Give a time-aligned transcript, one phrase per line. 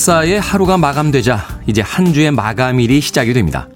[0.00, 3.68] 역사의 하루가 마감되자 이제 한 주의 마감일이 시작이 됩니다.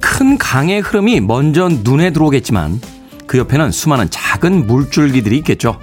[0.00, 2.80] 큰 강의 흐름이 먼저 눈에 들어오겠지만
[3.26, 5.78] 그 옆에는 수많은 작은 물줄기들이 있겠죠.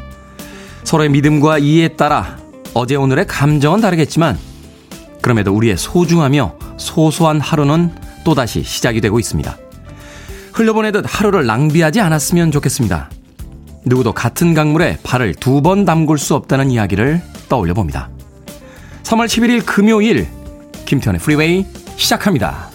[0.83, 2.39] 서로의 믿음과 이해에 따라
[2.73, 4.35] 어제 오늘의 감정은 다르겠지만
[5.21, 7.91] 그럼에도 우리의 소중하며 소소한 하루는
[8.23, 9.57] 또다시 시작이 되고 있습니다.
[10.53, 13.11] 흘려보내듯 하루를 낭비하지 않았으면 좋겠습니다.
[13.85, 18.09] 누구도 같은 강물에 발을 두 번 담글 수 없다는 이야기를 떠올려 봅니다.
[19.09, 20.27] 3월 11일 금요일
[20.85, 21.65] 김태훈의 프리웨이
[21.95, 22.69] 시작합니다.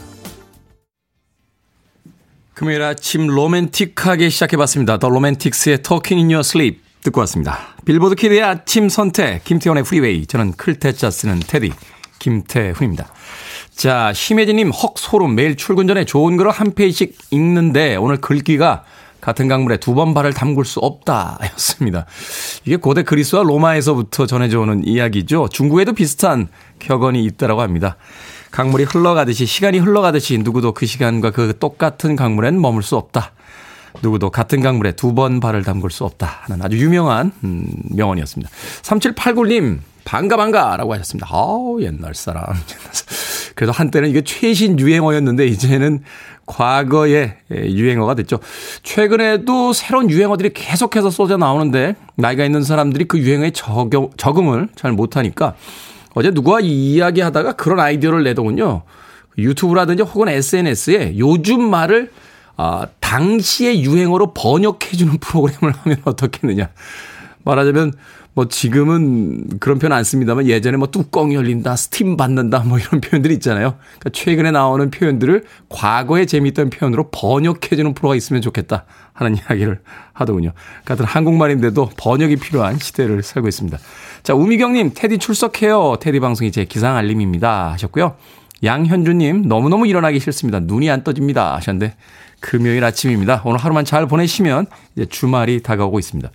[2.55, 4.99] 금요일 아침 로맨틱하게 시작해봤습니다.
[4.99, 7.77] 더 로맨틱스의 Talking in Your Sleep 듣고 왔습니다.
[7.85, 11.73] 빌보드 키드의 아침 선택 김태훈의 프리웨이 저는 클 태 자 쓰는 테디
[12.19, 13.13] 김태훈입니다.
[13.71, 18.83] 자 심혜진님 헉 소름 매일 출근 전에 좋은 글을 한 페이지씩 읽는데 오늘 글귀가
[19.25, 22.05] 같은 강물에 두 번 발을 담글 수 없다 였습니다.
[22.67, 25.49] 이게 고대 그리스와 로마에서부터 전해져 오는 이야기죠.
[25.51, 26.49] 중국에도 비슷한
[26.81, 27.97] 격언이 있다라고 합니다.
[28.51, 33.33] 강물이 흘러가듯이 시간이 흘러가듯이 누구도 그 시간과 그 똑같은 강물엔 머물 수 없다.
[34.03, 38.51] 누구도 같은 강물에 두 번 발을 담글 수 없다 하는 아주 유명한 음, 명언이었습니다.
[38.83, 41.29] 3789님 반가 반가라고 하셨습니다.
[41.31, 42.45] 아우 옛날 사람.
[43.55, 46.03] 그래도 한때는 이게 최신 유행어였는데 이제는
[46.47, 48.39] 과거의 유행어가 됐죠.
[48.83, 55.55] 최근에도 새로운 유행어들이 계속해서 쏟아 나오는데 나이가 있는 사람들이 그 유행어에 적용, 적응을 잘 못하니까
[56.15, 58.83] 어제 누가 이야기하다가 그런 아이디어를 내더군요.
[59.39, 62.11] 유튜브라든지 혹은 SNS에 요즘 말을
[62.57, 66.71] 아, 당시의 유행어로 번역해주는 프로그램을 하면 어떻겠느냐.
[67.45, 67.93] 말하자면
[68.35, 73.35] 뭐 지금은 그런 표현 안 씁니다만 예전에 뭐 뚜껑이 열린다, 스팀 받는다 뭐 이런 표현들이
[73.35, 73.77] 있잖아요.
[73.99, 79.81] 그러니까 최근에 나오는 표현들을 과거에 재미있던 표현으로 번역해주는 프로가 있으면 좋겠다 하는 이야기를
[80.13, 80.53] 하더군요.
[80.85, 83.79] 같은 한국말인데도 번역이 필요한 시대를 살고 있습니다.
[84.25, 85.97] 자, 우미경님, 테디 출석해요.
[86.01, 87.73] 테디 방송이 제 기상 알림입니다.
[87.73, 88.17] 하셨고요.
[88.65, 90.59] 양현주님, 너무너무 일어나기 싫습니다.
[90.61, 91.55] 눈이 안 떠집니다.
[91.57, 91.95] 하셨는데,
[92.45, 93.41] 금요일 아침입니다.
[93.47, 96.31] 오늘 하루만 잘 보내시면 이제 주말이 다가오고 있습니다.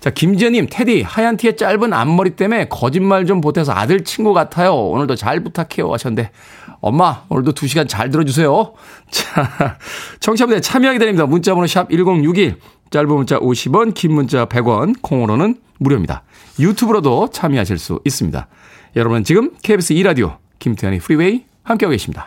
[0.00, 4.74] 자, 김지현님, 테디, 하얀 티에 짧은 앞머리 때문에 거짓말 좀 보태서 아들 친구 같아요.
[4.74, 5.92] 오늘도 잘 부탁해요.
[5.92, 6.32] 하셨는데,
[6.80, 8.74] 엄마, 오늘도 2시간 잘 들어주세요.
[9.12, 9.78] 자,
[10.18, 11.26] 청취자분들 참여하게 됩니다.
[11.26, 12.56] 문자번호 샵 1061,
[12.90, 16.24] 짧은 문자 50원, 긴 문자 100원, 콩으로는 무료입니다.
[16.58, 18.48] 유튜브로도 참여하실 수 있습니다.
[18.96, 22.26] 여러분은 지금 KBS 2라디오, 김태훈의 프리웨이 함께하고 계십니다.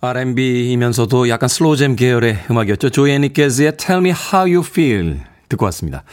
[0.00, 2.90] R&B이면서도 약간 slow jam 계열의 음악이었죠.
[2.90, 6.04] 조이 엔리케즈의 Tell Me How You Feel 듣고 왔습니다.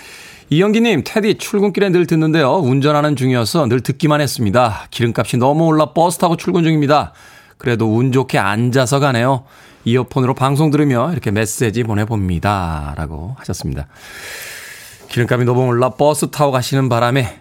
[0.50, 2.56] 이영기님, 테디 출근길에 늘 듣는데요.
[2.56, 4.88] 운전하는 중이어서 늘 듣기만 했습니다.
[4.92, 7.14] 기름값이 너무 올라 버스 타고 출근 중입니다.
[7.58, 9.44] 그래도 운 좋게 앉아서 가네요.
[9.86, 12.96] 이어폰으로 방송 들으며 이렇게 메시지 보내봅니다.
[12.98, 13.88] 라고 하셨습니다.
[15.10, 17.41] 기름값이 너무 올라 버스 타고 가시는 바람에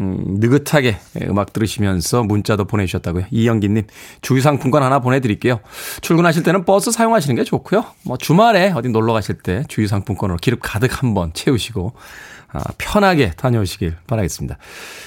[0.00, 0.96] 음, 느긋하게
[1.28, 3.26] 음악 들으시면서 문자도 보내주셨다고요.
[3.30, 3.84] 이영기님,
[4.22, 5.60] 주유상품권 하나 보내드릴게요.
[6.00, 7.84] 출근하실 때는 버스 사용하시는 게 좋고요.
[8.04, 11.92] 뭐 주말에 어디 놀러 가실 때 주유상품권으로 기름 가득 한번 채우시고,
[12.54, 14.58] 아, 편하게 다녀오시길 바라겠습니다.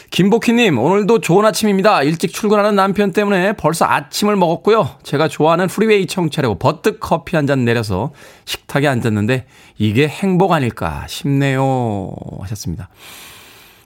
[0.10, 2.02] 김복희님, 오늘도 좋은 아침입니다.
[2.02, 4.92] 일찍 출근하는 남편 때문에 벌써 아침을 먹었고요.
[5.04, 8.14] 제가 좋아하는 프리웨이 청취하려고 퍼뜩 커피 한 잔 내려서
[8.46, 9.46] 식탁에 앉았는데,
[9.78, 12.14] 이게 행복 아닐까 싶네요.
[12.42, 12.90] 하셨습니다.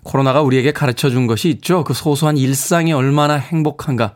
[0.04, 1.84] 코로나가 우리에게 가르쳐 준 것이 있죠.
[1.84, 4.16] 그 소소한 일상이 얼마나 행복한가.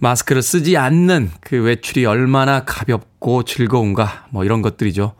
[0.00, 4.26] 마스크를 쓰지 않는 그 외출이 얼마나 가볍고 즐거운가.
[4.30, 5.14] 뭐 이런 것들이죠.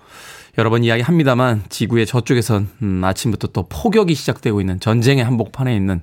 [0.59, 6.03] 여러 번 이야기 합니다만 지구의 저쪽에선 음, 아침부터 또 폭격이 시작되고 있는 전쟁의 한복판에 있는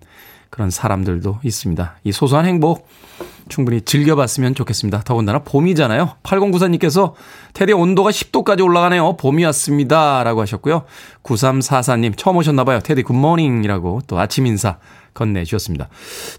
[0.49, 1.97] 그런 사람들도 있습니다.
[2.03, 2.87] 이 소소한 행복
[3.49, 5.01] 충분히 즐겨봤으면 좋겠습니다.
[5.01, 6.15] 더군다나 봄이잖아요.
[6.23, 7.13] 8094님께서
[7.53, 9.17] 테디 온도가 10도까지 올라가네요.
[9.17, 10.23] 봄이 왔습니다.
[10.23, 10.83] 라고 하셨고요.
[11.23, 12.79] 9344님 처음 오셨나봐요.
[12.79, 14.77] 테디 good morning이라고 또 아침 인사
[15.13, 15.89] 건네주셨습니다.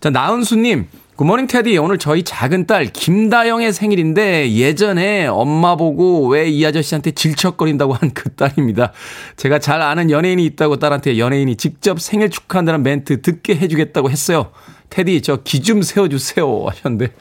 [0.01, 0.89] 자, 나은수님.
[1.17, 1.79] Good morning 테디.
[1.79, 8.31] 오늘 저희 작은 딸 김다영의 생일인데 예전에 엄마 보고 왜 이 아저씨한테 질척거린다고 한 그
[8.35, 8.93] 딸입니다.
[9.37, 14.51] 제가 잘 아는 연예인이 있다고 딸한테 연예인이 직접 생일 축하한다는 멘트 듣게 해주겠다고 했어요.
[14.95, 17.13] 테디 저 기 좀 세워주세요 하셨는데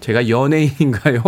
[0.00, 1.20] 제가 연예인인가요?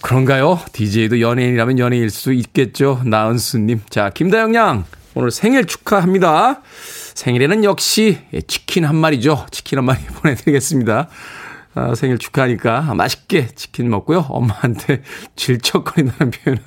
[0.00, 0.58] 그런가요?
[0.72, 3.02] DJ도 연예인이라면 연예인일 수 있겠죠.
[3.04, 3.82] 나은수님.
[3.90, 4.84] 자, 김다영 양.
[5.14, 6.62] 오늘 생일 축하합니다.
[7.14, 9.44] 생일에는 역시 치킨 한 마리죠.
[9.50, 11.08] 치킨 한 마리 보내드리겠습니다.
[11.74, 14.20] 아, 생일 축하하니까 맛있게 치킨 먹고요.
[14.30, 15.02] 엄마한테
[15.36, 16.62] 질척거린다는 표현은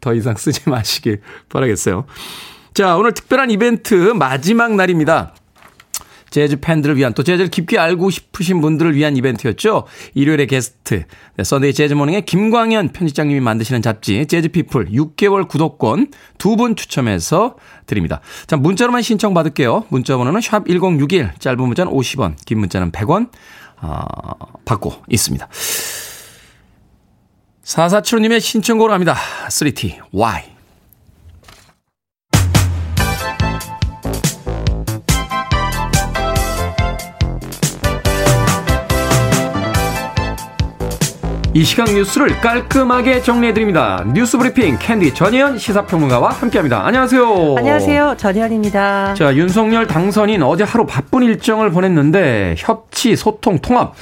[0.00, 1.20] 더 이상 쓰지 마시길
[1.50, 2.06] 바라겠어요.
[2.72, 5.34] 자, 오늘 특별한 이벤트 마지막 날입니다.
[6.30, 9.84] 재즈 팬들을 위한 또 재즈를 깊게 알고 싶으신 분들을 위한 이벤트였죠.
[10.14, 11.04] 일요일의 게스트
[11.36, 17.54] 네, 썬데이 재즈 모닝의 김광현 편집장님이 만드시는 잡지 재즈 피플 6개월 구독권 두 분 추첨해서
[17.86, 18.20] 드립니다.
[18.48, 19.84] 자 문자로만 신청 받을게요.
[19.90, 23.30] 문자 번호는 샵 1061 짧은 문자는 50원 긴 문자는 100원
[23.80, 24.02] 어,
[24.64, 25.48] 받고 있습니다.
[27.62, 29.14] 4475님의 신청곡으로 합니다.
[29.48, 30.57] 3T Why
[41.58, 44.04] 이 시각 뉴스를 깔끔하게 정리해드립니다.
[44.14, 46.86] 뉴스 브리핑 캔디 전혜연 시사평론가와 함께합니다.
[46.86, 47.56] 안녕하세요.
[47.58, 48.14] 안녕하세요.
[48.16, 49.14] 전혜연입니다.
[49.14, 53.94] 자, 윤석열 당선인 어제 하루 바쁜 일정을 보냈는데 협치, 소통, 통합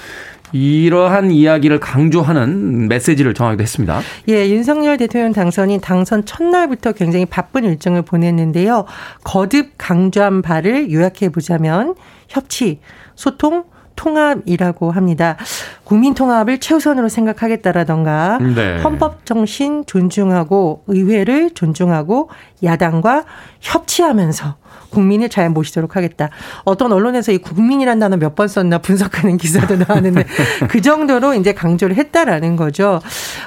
[0.52, 4.00] 이러한 이야기를 강조하는 메시지를 전하기도 했습니다.
[4.28, 8.84] 예, 윤석열 대통령 당선인 당선 첫날부터 굉장히 바쁜 일정을 보냈는데요.
[9.24, 11.94] 거듭 강조한 바를 요약해 보자면
[12.28, 12.80] 협치,
[13.14, 13.64] 소통,
[13.96, 15.36] 통합이라고 합니다.
[15.84, 18.80] 국민 통합을 최우선으로 생각하겠다라던가 네.
[18.82, 22.30] 헌법 정신 존중하고 의회를 존중하고
[22.62, 23.24] 야당과
[23.60, 24.56] 협치하면서
[24.90, 26.30] 국민을 잘 모시도록 하겠다.
[26.64, 30.24] 어떤 언론에서 이 국민이란 단어 몇 번 썼나 분석하는 기사도 나왔는데
[30.68, 33.00] 그 정도로 이제 강조를 했다라는 거죠.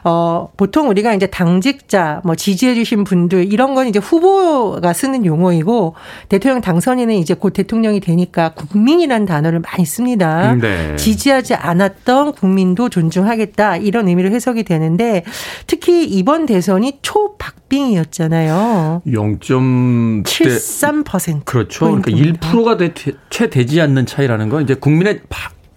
[0.03, 5.93] 어, 보통 우리가 이제 당직자, 뭐 지지해 주신 분들 이런 건 이제 후보가 쓰는 용어이고
[6.27, 10.38] 대통령 당선인은 이제 곧 대통령이 되니까 국민이란 단어를 많이 씁니다.
[10.59, 10.95] 네.
[10.95, 15.23] 지지하지 않았던 국민도 존중하겠다 이런 의미로 해석이 되는데
[15.67, 19.01] 특히 이번 대선이 초박빙이었잖아요.
[19.05, 21.45] 0.73% 1%.
[21.45, 21.85] 그렇죠.
[21.85, 22.93] 그러니까 1%가 되,
[23.29, 25.21] 채 되지 않는 차이라는 건 이제 국민의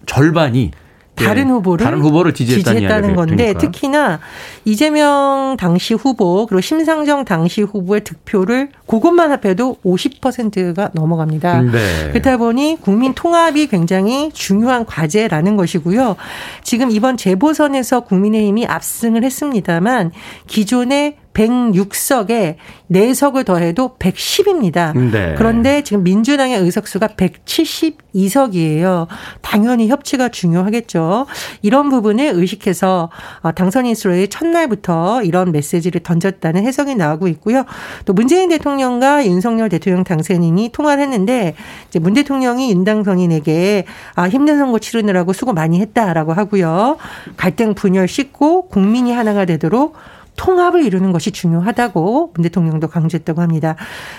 [0.05, 0.71] 절반이
[1.15, 3.59] 다른 후보를 다른 후보를 지지했다는, 지지했다는 건데 되니까.
[3.59, 4.19] 특히나
[4.65, 11.61] 이재명 당시 후보 그리고 심상정 당시 후보의 득표를 그것만 합해도 50%가 넘어갑니다.
[11.61, 12.09] 네.
[12.11, 16.15] 그렇다 보니 국민 통합이 굉장히 중요한 과제라는 것이고요.
[16.63, 20.11] 지금 이번 재보선에서 국민의힘이 압승을 했습니다만
[20.47, 22.55] 기존의 106석에
[22.91, 24.95] 4석을 더해도 110입니다.
[25.11, 25.35] 네.
[25.37, 29.07] 그런데 지금 민주당의 의석수가 172석이에요.
[29.41, 31.25] 당연히 협치가 중요하겠죠.
[31.61, 33.09] 이런 부분을 의식해서
[33.41, 37.65] 어, 당선인 수로의 첫날부터 이런 메시지를 던졌다는 해석이 나오고 있고요.
[38.05, 41.55] 또 문재인 대통령과 윤석열 대통령 당선인이 통화를 했는데
[41.89, 43.85] 이제 문 대통령이 윤 당선인에게
[44.15, 46.97] 아, 힘든 선거 치르느라고 수고 많이 했다라고 하고요.
[47.37, 49.95] 갈등 분열 씻고 국민이 하나가 되도록
[50.35, 53.75] 통합을 이루는 것이 중요하다고 문 대통령도 강조했다고 합니다.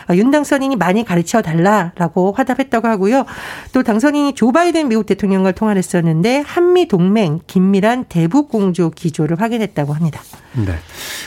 [0.06, 3.25] 아, 윤 당선인이 많이 가르쳐 달라라고 화답했다고 하고요.
[3.73, 9.92] 또 당선인이 조 바이든 미국 대통령과 통화를 했었는데 한미 동맹 긴밀한 대북 공조 기조를 확인했다고
[9.92, 10.21] 합니다.
[10.52, 10.75] 네.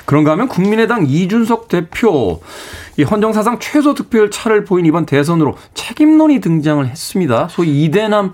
[0.06, 2.42] 그런가 하면 국민의당 이준석 대표
[2.98, 7.48] 이 헌정사상 최소 득표율 차를 보인 이번 대선으로 책임론이 등장을 했습니다.
[7.50, 8.34] 소위 이대남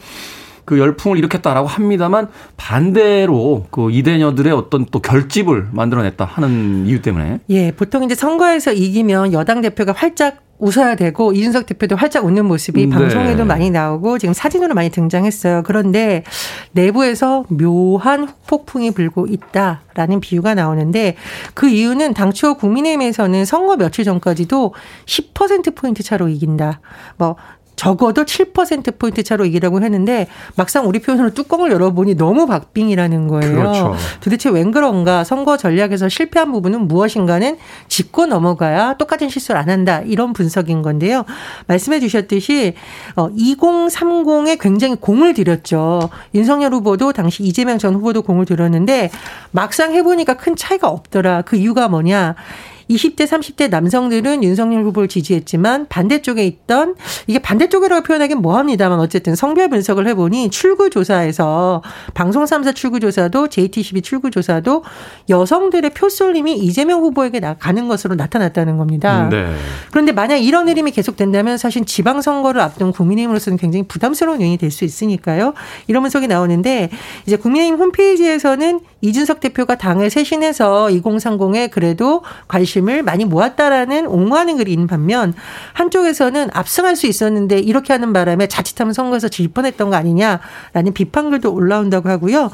[0.65, 2.27] 그 열풍을 일으켰다라고 합니다만
[2.57, 9.33] 반대로 그 이대녀들의 어떤 또 결집을 만들어냈다 하는 이유 때문에 예 보통 이제 선거에서 이기면
[9.33, 12.95] 여당 대표가 활짝 웃어야 되고 이준석 대표도 활짝 웃는 모습이 네.
[12.95, 15.63] 방송에도 많이 나오고 지금 사진으로 많이 등장했어요.
[15.63, 16.23] 그런데
[16.71, 21.17] 내부에서 묘한 폭풍이 불고 있다라는 비유가 나오는데
[21.53, 24.73] 그 이유는 당초 국민의힘에서는 선거 며칠 전까지도
[25.05, 26.79] 10% 포인트 차로 이긴다.
[27.17, 27.35] 뭐
[27.75, 33.55] 적어도 7%포인트 차로 이기라고 했는데 막상 우리 표현으로 뚜껑을 열어보니 너무 박빙이라는 거예요.
[33.55, 33.95] 그렇죠.
[34.21, 40.01] 도대체 웬 그런가 선거 전략에서 실패한 부분은 무엇인가는 짚고 넘어가야 똑같은 실수를 안 한다.
[40.05, 41.25] 이런 분석인 건데요.
[41.67, 42.75] 말씀해 주셨듯이
[43.15, 46.09] 2030에 어, 굉장히 공을 들였죠.
[46.33, 49.09] 윤석열 후보도 당시 이재명 전 후보도 공을 들였는데
[49.51, 51.41] 막상 해보니까 큰 차이가 없더라.
[51.41, 52.35] 그 이유가 뭐냐.
[52.89, 56.95] 20대, 30대 남성들은 윤석열 후보를 지지했지만 반대쪽에 있던
[57.27, 61.81] 이게 반대쪽이라고 표현하기는 뭐합니다만 어쨌든 성별 분석을 해보니 출구 조사에서
[62.13, 64.83] 방송 3사 출구 조사도 JTCB 출구 조사도
[65.29, 69.29] 여성들의 표 쏠림이 이재명 후보에게 가는 것으로 나타났다는 겁니다.
[69.29, 69.55] 네.
[69.91, 75.53] 그런데 만약 이런 흐름이 계속된다면 사실 지방선거를 앞둔 국민의힘으로서는 굉장히 부담스러운 요인이 될 수 있으니까요.
[75.87, 76.89] 이런 분석이 나오는데
[77.25, 84.71] 이제 국민의힘 홈페이지에서는 이준석 대표가 당을 쇄신해서 2030에 그래도 관심 민심을 많이 모았다라는 옹호하는 글이
[84.71, 85.33] 있는 반면
[85.73, 92.09] 한쪽에서는 압승할 수 있었는데 이렇게 하는 바람에 자칫하면 선거에서 질 뻔했던 거 아니냐라는 비판글도 올라온다고
[92.09, 92.51] 하고요.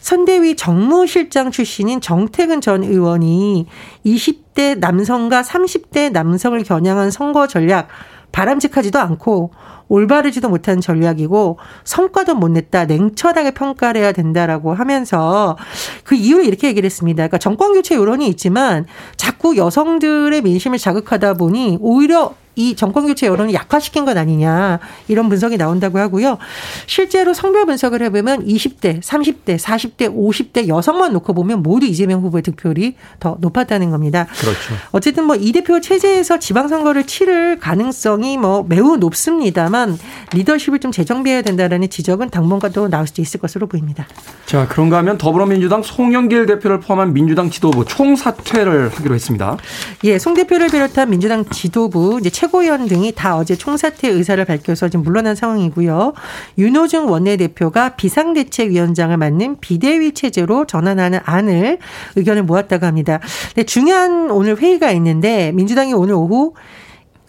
[0.00, 3.66] 선대위 정무실장 출신인 정태근 전 의원이
[4.06, 7.88] 20대 남성과 30대 남성을 겨냥한 선거 전략
[8.32, 9.52] 바람직하지도 않고
[9.88, 12.86] 올바르지도 못한 전략이고 성과도 못 냈다.
[12.86, 15.56] 냉철하게 평가를 해야 된다라고 하면서
[16.04, 17.16] 그 이유를 이렇게 얘기를 했습니다.
[17.16, 23.52] 그러니까 정권 교체 여론이 있지만 자꾸 여성들의 민심을 자극하다 보니 오히려 이 정권 교체 여론을
[23.52, 24.78] 약화시킨 것 아니냐
[25.08, 26.38] 이런 분석이 나온다고 하고요.
[26.86, 32.94] 실제로 성별 분석을 해보면 20대, 30대, 40대, 50대 여성만 놓고 보면 모두 이재명 후보의 득표율이
[33.18, 34.26] 더 높았다는 겁니다.
[34.40, 34.74] 그렇죠.
[34.92, 39.98] 어쨌든 뭐 이 대표 체제에서 지방선거를 치를 가능성이 뭐 매우 높습니다만
[40.34, 44.06] 리더십을 좀 재정비해야 된다라는 지적은 당분간도 나올 수도 있을 것으로 보입니다.
[44.44, 49.56] 자 그런가 하면 더불어민주당 송영길 대표를 포함한 민주당 지도부 총사퇴를 하기로 했습니다.
[50.04, 55.04] 예, 송 대표를 비롯한 민주당 지도부 이제 최고위원 등이 다 어제 총사퇴 의사를 밝혀서 지금
[55.04, 56.14] 물러난 상황이고요.
[56.56, 61.76] 윤호중 원내대표가 비상대책위원장을 맡는 비대위 체제로 전환하는 안을
[62.16, 63.20] 의견을 모았다고 합니다.
[63.54, 66.54] 근 중요한 오늘 회의가 있는데 민주당이 오늘 오후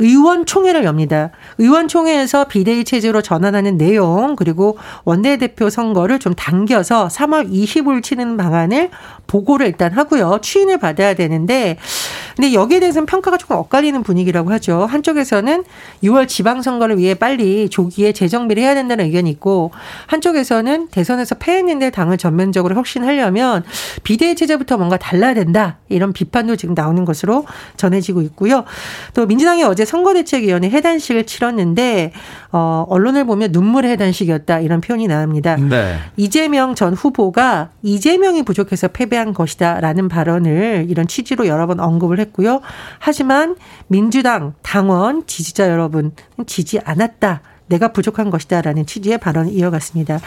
[0.02, 1.30] 의원총회를 엽니다.
[1.60, 8.90] 의원총회에서 비대위 체제로 전환하는 내용 그리고 원내대표 선거를 좀 당겨서 3월 25일 치는 방안을
[9.28, 10.40] 보고를 일단 하고요.
[10.42, 11.78] 추인을 받아야 되는데
[12.36, 14.86] 근데 여기에 대해서는 평가가 조금 엇갈리는 분위기라고 하죠.
[14.86, 15.64] 한쪽에서는
[16.04, 19.72] 6월 지방선거를 위해 빨리 조기에 재정비를 해야 된다는 의견이 있고
[20.08, 23.64] 한쪽에서는 대선에서 패했는데 당을 전면적으로 혁신하려면
[24.04, 25.78] 비대위 체제부터 뭔가 달라야 된다.
[25.90, 27.46] 이런 비판도 지금 나오는 것으로
[27.78, 28.64] 전해지고 있고요.
[29.14, 32.14] 또 민주당이 어제 선거대책위원회 해단식을 치렀는데
[32.52, 35.58] 어, 언론을 보면 눈물의 해단식이었다 이런 표현이 나옵니다.
[35.58, 35.98] 네.
[36.16, 42.62] 이재명 전 후보가 이재명이 부족해서 패배한 것이다라는 발언을 이런 취지로 여러 번 언급을 했고요.
[43.00, 43.56] 하지만
[43.88, 46.14] 민주당 당원 지지자 여러분
[46.46, 47.42] 지지 않았다.
[47.72, 50.20] 내가 부족한 것이다라는 취지의 발언을 이어갔습니다.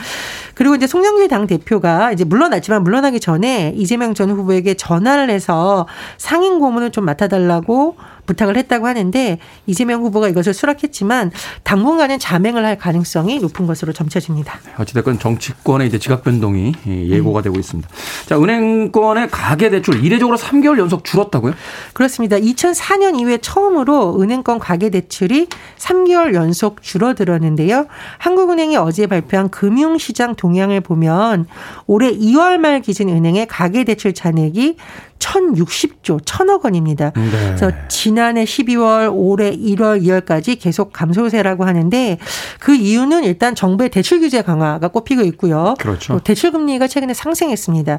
[0.54, 6.58] 그리고 이제 송영길 당 대표가 이제 물러났지만 물러나기 전에 이재명 전 후보에게 전화를 해서 상임
[6.58, 11.30] 고문을 좀 맡아달라고 부탁을 했다고 하는데 이재명 후보가 이것을 수락했지만
[11.62, 14.58] 당분간은 자맹을 할 가능성이 높은 것으로 점쳐집니다.
[14.78, 17.42] 어찌됐건 정치권의 이제 지각 변동이 예고가 음.
[17.42, 17.88] 되고 있습니다.
[18.26, 21.54] 자, 은행권의 가계 대출 이례적으로 3개월 연속 줄었다고요?
[21.92, 22.36] 그렇습니다.
[22.36, 27.86] 2004년 이후에 처음으로 은행권 가계 대출이 3개월 연속 줄어들었는데요.
[28.18, 31.46] 한국은행이 어제 발표한 금융시장 동향을 보면
[31.86, 34.76] 올해 2월 말 기준 은행의 가계 대출 잔액이
[35.24, 37.12] 1,060조, 1,000억 원입니다.
[37.14, 37.30] 네.
[37.30, 42.18] 그래서 지난해 12월, 올해 1월, 2월까지 계속 감소세라고 하는데
[42.60, 45.74] 그 이유는 일단 정부의 대출 규제 강화가 꼽히고 있고요.
[45.78, 46.20] 그렇죠.
[46.20, 47.98] 대출 금리가 최근에 상승했습니다.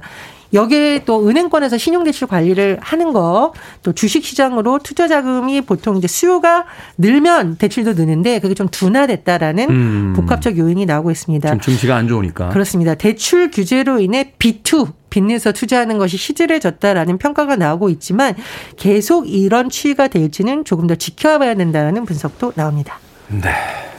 [0.53, 6.65] 여기에 또 은행권에서 신용대출 관리를 하는 거, 또 주식시장으로 투자 자금이 보통 이제 수요가
[6.97, 10.13] 늘면 대출도 느는데 그게 좀 둔화됐다라는 음.
[10.15, 11.49] 복합적 요인이 나오고 있습니다.
[11.49, 12.49] 지금 증시가 안 좋으니까.
[12.49, 12.95] 그렇습니다.
[12.95, 18.35] 대출 규제로 인해 B2 빚내서 투자하는 것이 시들해졌다라는 평가가 나오고 있지만
[18.75, 22.99] 계속 이런 추이가 될지는 조금 더 지켜봐야 된다는 분석도 나옵니다.
[23.29, 23.94] 네.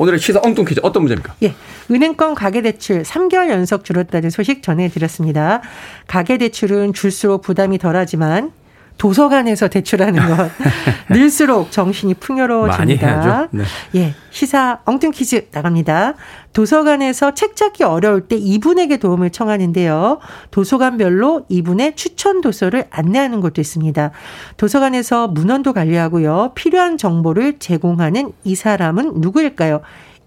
[0.00, 1.34] 자, 오늘의 시사 엉뚱 퀴즈 어떤 문제입니까?
[1.42, 1.54] 예.
[1.90, 5.60] 은행권 가계대출 3개월 연속 줄었다는 소식 전해드렸습니다.
[6.06, 8.52] 가계대출은 줄수록 부담이 덜하지만
[9.00, 10.50] 도서관에서 대출하는 것
[11.08, 13.48] 늘수록 정신이 풍요로워집니다.
[13.50, 13.64] 네.
[13.94, 16.12] 예, 시사 엉뚱 퀴즈 나갑니다.
[16.52, 20.18] 도서관에서 책 찾기 어려울 때 이분에게 도움을 청하는데요.
[20.50, 24.10] 도서관별로 이분의 추천 도서를 안내하는 곳도 있습니다.
[24.58, 26.52] 도서관에서 문헌도 관리하고요.
[26.54, 29.80] 필요한 정보를 제공하는 이 사람은 누구일까요?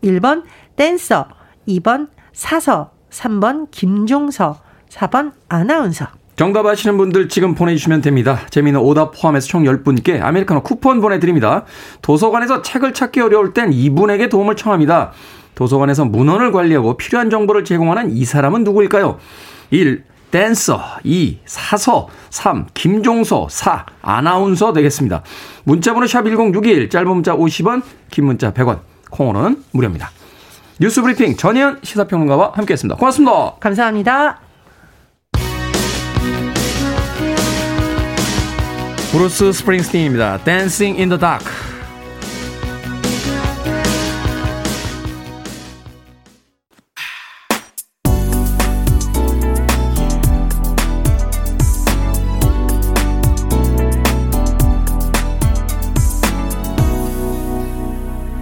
[0.03, 1.27] 1번 댄서,
[1.68, 6.08] 2번 사서, 3번 김종서, 4번 아나운서.
[6.36, 8.42] 정답 아시는 분들 지금 보내주시면 됩니다.
[8.50, 11.66] 재미있는 오답 포함해서 총 10분께 아메리카노 쿠폰 보내드립니다.
[12.02, 15.12] 도서관에서 책을 찾기 어려울 땐 이분에게 도움을 청합니다.
[15.56, 19.20] 도서관에서 문헌을 관리하고 필요한 정보를 제공하는 이 사람은 누구일까요?
[19.70, 20.04] 1.
[20.32, 21.38] 댄서 2.
[21.46, 22.66] 사서 3.
[22.74, 23.86] 김종서 4.
[24.02, 25.22] 아나운서 되겠습니다.
[25.63, 28.80] 문자번호 샵 1061 짧은 문자 50원 긴 문자 100원
[29.12, 30.10] 콩으로는 무료입니다.
[30.80, 32.98] 뉴스브리핑 전혜연 시사평론가와 함께했습니다.
[32.98, 33.54] 고맙습니다.
[33.60, 34.53] 감사합니다.
[39.12, 40.45] 브루스 스프링스틴입니다.
[40.45, 41.45] Dancing in the Dark.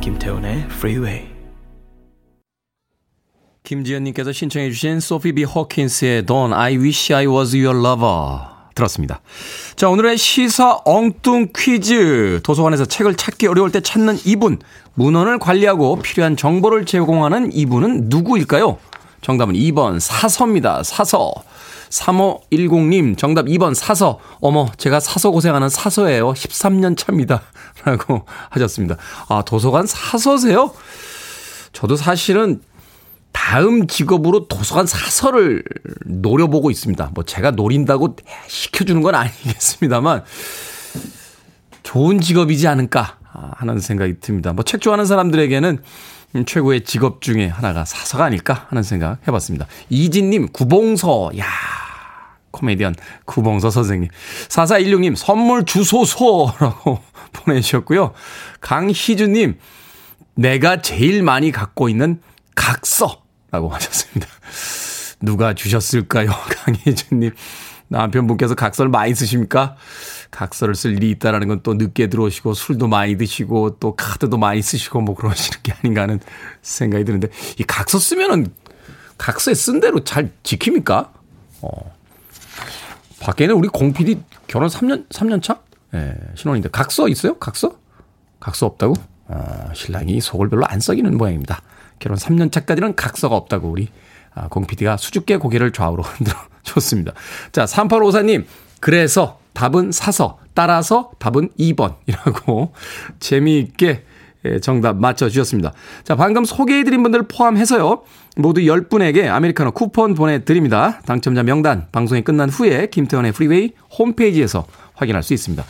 [0.00, 1.28] 김태훈의 Freeway.
[3.62, 9.21] 김지연님께서 신청해주신 소피 비 호킨스의 Don't I Wish I Was Your Lover 들었습니다.
[9.75, 12.39] 자, 오늘의 시사 엉뚱 퀴즈.
[12.43, 14.59] 도서관에서 책을 찾기 어려울 때 찾는 이분.
[14.95, 18.77] 문헌을 관리하고 필요한 정보를 제공하는 이분은 누구일까요?
[19.21, 20.83] 정답은 2번 사서입니다.
[20.83, 21.33] 사서.
[21.89, 24.19] 3510님 정답 2번 사서.
[24.39, 26.33] 어머 제가 사서 고생하는 사서예요.
[26.33, 27.41] 13년 차입니다.
[27.83, 28.97] 라고 하셨습니다.
[29.27, 30.71] 아 도서관 사서세요?
[31.73, 32.61] 저도 사실은
[33.31, 35.63] 다음 직업으로 도서관 사서를
[36.05, 37.11] 노려보고 있습니다.
[37.13, 38.15] 뭐 제가 노린다고
[38.47, 40.23] 시켜주는 건 아니겠습니다만
[41.83, 43.17] 좋은 직업이지 않을까
[43.55, 44.53] 하는 생각이 듭니다.
[44.53, 45.79] 뭐 책 좋아하는 사람들에게는
[46.45, 49.67] 최고의 직업 중에 하나가 사서가 아닐까 하는 생각 해봤습니다.
[49.89, 51.45] 이진님, 구봉서, 야
[52.51, 52.95] 코미디언
[53.25, 54.09] 구봉서 선생님.
[54.49, 56.99] 4416님, 선물 주소서라고
[57.33, 58.13] 보내주셨고요.
[58.61, 59.57] 강희주님,
[60.35, 62.21] 내가 제일 많이 갖고 있는
[62.55, 63.20] 각서
[63.51, 64.27] 라고 하셨습니다.
[65.21, 66.31] 누가 주셨을까요?
[66.65, 67.31] 강혜주님.
[67.89, 69.75] 남편분께서 각서를 많이 쓰십니까?
[70.31, 75.01] 각서를 쓸 일이 있다라는 건 또 늦게 들어오시고 술도 많이 드시고 또 카드도 많이 쓰시고
[75.01, 76.19] 뭐 그러시는 게 아닌가 하는
[76.61, 77.27] 생각이 드는데
[77.59, 78.47] 이 각서 쓰면은
[79.17, 81.09] 각서에 쓴 대로 잘 지킵니까?
[81.61, 81.69] 어.
[83.19, 85.59] 밖에는 우리 공 PD 결혼 3년 3년 차?
[85.93, 87.37] 예, 네, 신혼인데 각서 있어요?
[87.37, 87.77] 각서?
[88.39, 88.93] 각서 없다고?
[89.27, 91.61] 아, 신랑이 속을 별로 안 썩이는 모양입니다.
[92.01, 93.87] 결혼 3년 차까지는 각서가 없다고 우리
[94.33, 97.13] 아, 공 PD가 수줍게 고개를 좌우로 흔들어 줬습니다.
[97.53, 98.45] 자, 3854님.
[98.81, 102.71] 그래서 답은 사서, 따라서 답은 2번이라고
[103.19, 104.03] 재미있게
[104.43, 105.71] 예, 정답 맞춰주셨습니다.
[106.03, 108.01] 자, 방금 소개해드린 분들 포함해서요.
[108.37, 110.99] 모두 10분에게 아메리카노 쿠폰 보내드립니다.
[111.05, 115.63] 당첨자 명단 방송이 끝난 후에 김태훈의 프리웨이 홈페이지에서 확인할 수 있습니다.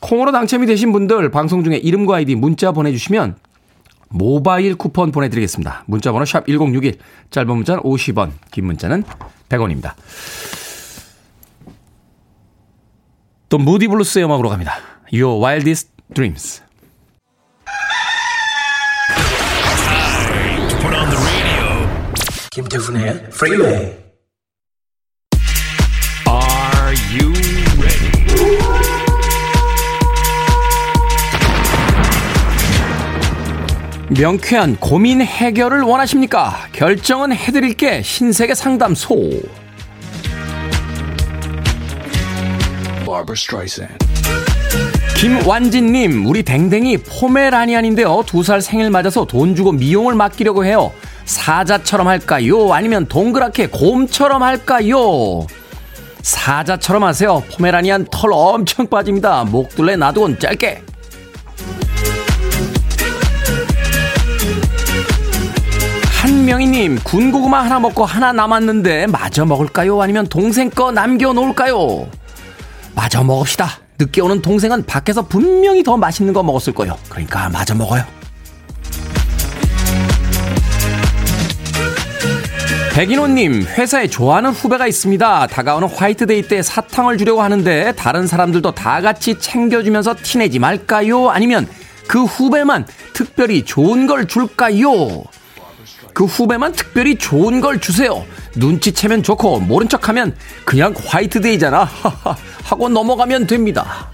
[0.00, 3.36] 콩으로 당첨이 되신 분들 방송 중에 이름과 아이디 문자 보내주시면
[4.08, 5.84] 모바일 쿠폰 보내드리겠습니다.
[5.86, 6.98] 문자번호 샵 1061,
[7.30, 9.04] 짧은 문자는 50원, 긴 문자는
[9.48, 9.94] 100원입니다.
[13.48, 14.74] 또 무디 블루스의 음악으로 갑니다.
[15.12, 16.62] Your Wildest Dreams.
[22.50, 23.74] 김태훈의 Freeway.
[23.74, 24.07] Are
[34.10, 36.56] 명쾌한 고민 해결을 원하십니까?
[36.72, 39.14] 결정은 해드릴게 신세계 상담소.
[45.16, 48.22] 김완진님, 우리 댕댕이 포메라니안인데요.
[48.26, 50.92] 두 살 생일 맞아서 돈 주고 미용을 맡기려고 해요.
[51.24, 52.72] 사자처럼 할까요?
[52.72, 55.46] 아니면 동그랗게 곰처럼 할까요?
[56.22, 57.42] 사자처럼 하세요.
[57.52, 59.44] 포메라니안 털 엄청 빠집니다.
[59.44, 60.82] 목둘레 놔두곤 짧게.
[66.48, 70.00] 한명희님, 군고구마 하나 먹고 하나 남았는데 마저 먹을까요?
[70.00, 72.08] 아니면 동생 거 남겨놓을까요?
[72.94, 73.68] 마저 먹읍시다.
[73.98, 76.96] 늦게 오는 동생은 밖에서 분명히 더 맛있는 거 먹었을 거예요.
[77.10, 78.02] 그러니까 마저 먹어요.
[82.94, 85.48] 백인호님, 회사에 좋아하는 후배가 있습니다.
[85.48, 91.28] 다가오는 화이트데이 때 사탕을 주려고 하는데 다른 사람들도 다 같이 챙겨주면서 티내지 말까요?
[91.28, 91.68] 아니면
[92.08, 95.24] 그 후배만 특별히 좋은 걸 줄까요?
[96.18, 98.24] 그 후배만 특별히 좋은 걸 주세요.
[98.56, 101.88] 눈치채면 좋고 모른 척하면 그냥 화이트데이잖아.
[102.64, 104.10] 하고 넘어가면 됩니다.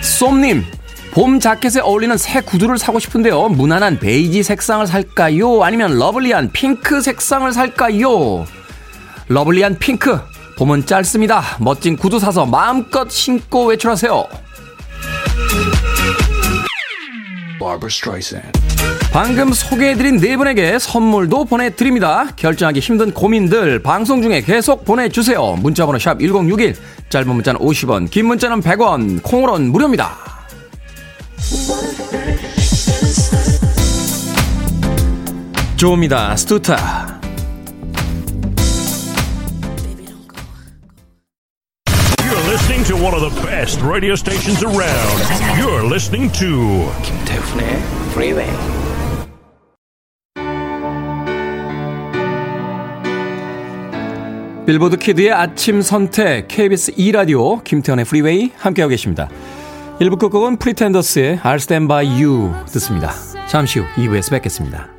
[0.00, 0.64] 쏨님,
[1.10, 3.50] 봄 자켓에 어울리는 새 구두를 사고 싶은데요.
[3.50, 5.62] 무난한 베이지 색상을 살까요?
[5.62, 8.46] 아니면 lovely한 핑크 색상을 살까요?
[9.28, 10.18] lovely한 핑크.
[10.56, 11.58] 봄은 짧습니다.
[11.60, 14.47] 멋진 구두 사서 마음껏 신고 외출하세요.
[19.12, 22.28] 방금 소개해드린 네 분에게 선물도 보내드립니다.
[22.36, 25.56] 결정하기 힘든 고민들 방송 중에 계속 보내주세요.
[25.58, 26.76] 문자번호 샵 1061,
[27.08, 30.16] 짧은 문자는 50원, 긴 문자는 100원, 콩으로는 무료입니다.
[35.76, 36.36] 조입니다.
[36.36, 37.17] 스투타.
[43.58, 45.18] Best radio stations around.
[45.58, 47.66] You're listening to 김태훈의
[48.12, 48.48] Freeway.
[54.64, 59.28] 빌보드 키드의 아침 선택 KBS 2 라디오 김태훈의 프리웨이 함께하고 계십니다.
[59.98, 63.12] 1부 끝곡은 프리텐더스의 I'll Stand By You 듣습니다.
[63.48, 64.97] 잠시 후 2부에서 뵙겠습니다.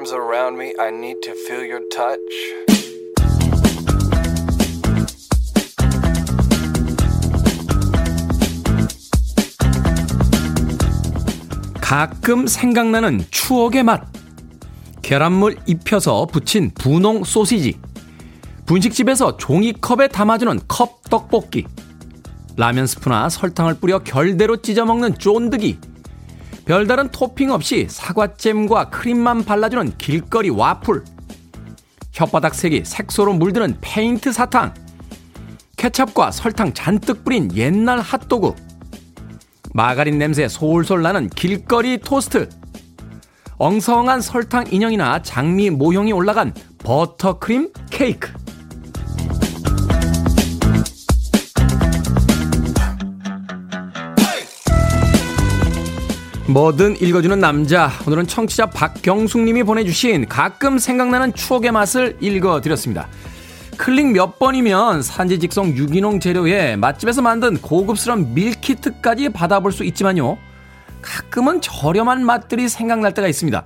[0.00, 0.72] Arms around me.
[0.78, 2.20] I need to feel your touch.
[11.80, 14.02] 가끔 생각나는 추억의 맛.
[15.02, 17.78] 계란물 입혀서 부친 분홍 소시지.
[18.66, 21.66] 분식집에서 종이컵에 담아주는 컵 떡볶이.
[22.56, 25.89] 라면 스프나 설탕을 뿌려 결대로 찢어 먹는 쫀득이.
[26.64, 31.04] 별다른 토핑 없이 사과잼과 크림만 발라주는 길거리 와플.
[32.12, 34.74] 혓바닥 색이 색소로 물드는 페인트 사탕.
[35.76, 38.54] 케찹과 설탕 잔뜩 뿌린 옛날 핫도그.
[39.72, 42.48] 마가린 냄새 솔솔 나는 길거리 토스트.
[43.58, 48.30] 엉성한 설탕 인형이나 장미 모형이 올라간 버터크림 케이크.
[56.50, 57.92] 뭐든 읽어주는 남자.
[58.08, 63.06] 오늘은 청취자 박경숙님이 보내주신 가끔 생각나는 추억의 맛을 읽어드렸습니다.
[63.76, 70.38] 클릭 몇 번이면 산지 직송 유기농 재료에 맛집에서 만든 고급스러운 밀키트까지 받아볼 수 있지만요.
[71.00, 73.64] 가끔은 저렴한 맛들이 생각날 때가 있습니다.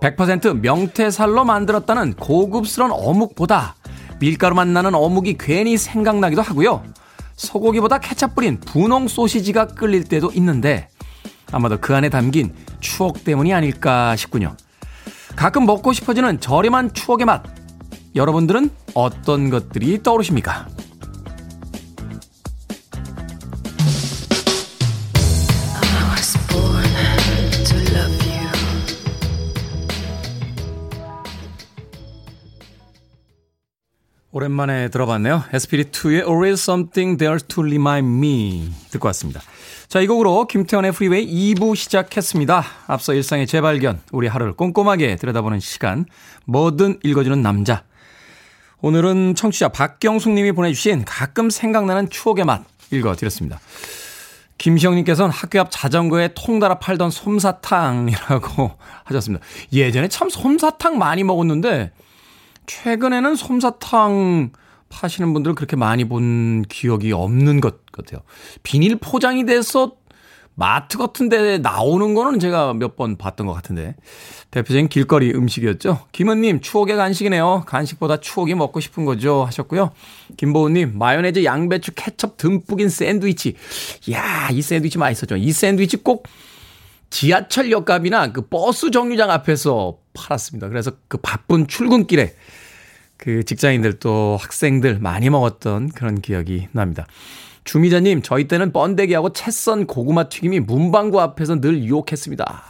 [0.00, 3.74] 100% 명태살로 만들었다는 고급스러운 어묵보다
[4.18, 6.82] 밀가루만 나는 어묵이 괜히 생각나기도 하고요.
[7.36, 10.88] 소고기보다 케찹 뿌린 분홍 소시지가 끌릴 때도 있는데
[11.52, 14.56] 아마도 그 안에 담긴 추억 때문이 아닐까 싶군요.
[15.36, 17.42] 가끔 먹고 싶어지는 저렴한 추억의 맛.
[18.14, 20.66] 여러분들은 어떤 것들이 떠오르십니까?
[34.30, 35.44] 오랜만에 들어봤네요.
[35.52, 39.40] Espiritu의 Always Something There to Remind Me 듣고 왔습니다.
[39.88, 42.62] 자, 이 곡으로 김태훈의 프리웨이 2부 시작했습니다.
[42.88, 46.04] 앞서 일상의 재발견, 우리 하루를 꼼꼼하게 들여다보는 시간,
[46.44, 47.84] 뭐든 읽어주는 남자.
[48.82, 53.60] 오늘은 청취자 박경숙 님이 보내주신 가끔 생각나는 추억의 맛 읽어드렸습니다.
[54.58, 58.72] 김시영님께서는 학교 앞 자전거에 통 달아 팔던 솜사탕이라고
[59.04, 59.42] 하셨습니다.
[59.72, 61.92] 예전에 참 솜사탕 많이 먹었는데,
[62.66, 64.50] 최근에는 솜사탕
[64.88, 68.20] 파시는 분들을 그렇게 많이 본 기억이 없는 것 같아요.
[68.62, 69.92] 비닐 포장이 돼서
[70.54, 73.94] 마트 같은 데 나오는 거는 제가 몇 번 봤던 것 같은데.
[74.50, 76.06] 대표적인 길거리 음식이었죠.
[76.10, 77.62] 김은님, 추억의 간식이네요.
[77.66, 79.44] 간식보다 추억이 먹고 싶은 거죠.
[79.44, 79.92] 하셨고요.
[80.36, 83.54] 김보은님, 마요네즈, 양배추, 케첩 듬뿍인 샌드위치.
[84.08, 85.36] 이야, 이 샌드위치 맛있었죠.
[85.36, 86.26] 이 샌드위치 꼭
[87.10, 90.68] 지하철역값이나 그 버스 정류장 앞에서 팔았습니다.
[90.68, 92.34] 그래서 그 바쁜 출근길에
[93.18, 97.06] 그 직장인들 또 학생들 많이 먹었던 그런 기억이 납니다.
[97.64, 102.62] 주미자님, 저희 때는 번데기하고 채썬 고구마 튀김이 문방구 앞에서 늘 유혹했습니다.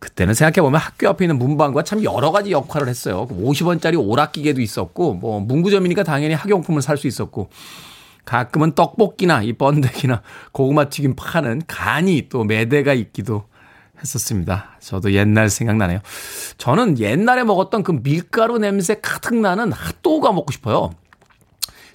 [0.00, 3.26] 그때는 생각해보면 학교 앞에 있는 문방구가 참 여러 가지 역할을 했어요.
[3.30, 7.48] 50원짜리 그 오락기계도 있었고, 뭐, 문구점이니까 당연히 학용품을 살 수 있었고,
[8.26, 10.22] 가끔은 떡볶이나 이 번데기나
[10.52, 13.44] 고구마 튀김 파는 간이 또 매대가 있기도
[14.04, 14.76] 했었습니다.
[14.80, 16.00] 저도 옛날 생각나네요.
[16.58, 20.92] 저는 옛날에 먹었던 그 밀가루 냄새 가득 나는 핫도그가 먹고 싶어요.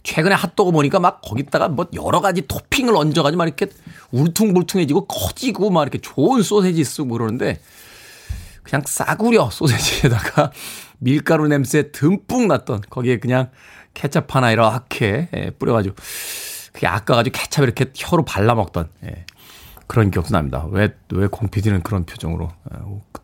[0.03, 3.67] 최근에 핫도그 보니까 막 거기다가 뭐 여러 가지 토핑을 얹어가지고 막 이렇게
[4.11, 7.59] 울퉁불퉁해지고 커지고 막 이렇게 좋은 소세지 쓰고 그러는데
[8.63, 10.51] 그냥 싸구려 소세지에다가
[10.99, 13.49] 밀가루 냄새 듬뿍 났던 거기에 그냥
[13.93, 15.95] 케찹 하나 이렇게 예, 뿌려가지고
[16.73, 19.25] 그게 아까가지고 케찹 이렇게 혀로 발라먹던 예.
[19.89, 20.67] 그런 기억도 납니다.
[20.69, 22.47] 왜, 왜 공PD는 그런 표정으로.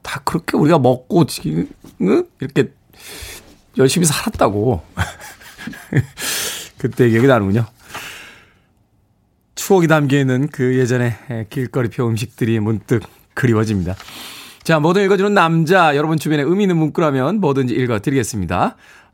[0.02, 1.70] 다 그렇게 우리가 먹고 지금,
[2.40, 2.74] 이렇게
[3.78, 4.82] 열심히 살았다고.
[6.80, 7.68] 그때 기억이 나는군요.
[9.54, 13.04] 추억이 담겨 있는 그 예전의 길거리표 음식들이 문득
[13.36, 13.96] 그리워집니다.
[14.64, 18.76] 자, 뭐든 읽어주는 남자, 여러분 주변에 의미 있는 문구라면 뭐든지 읽어드리겠습니다.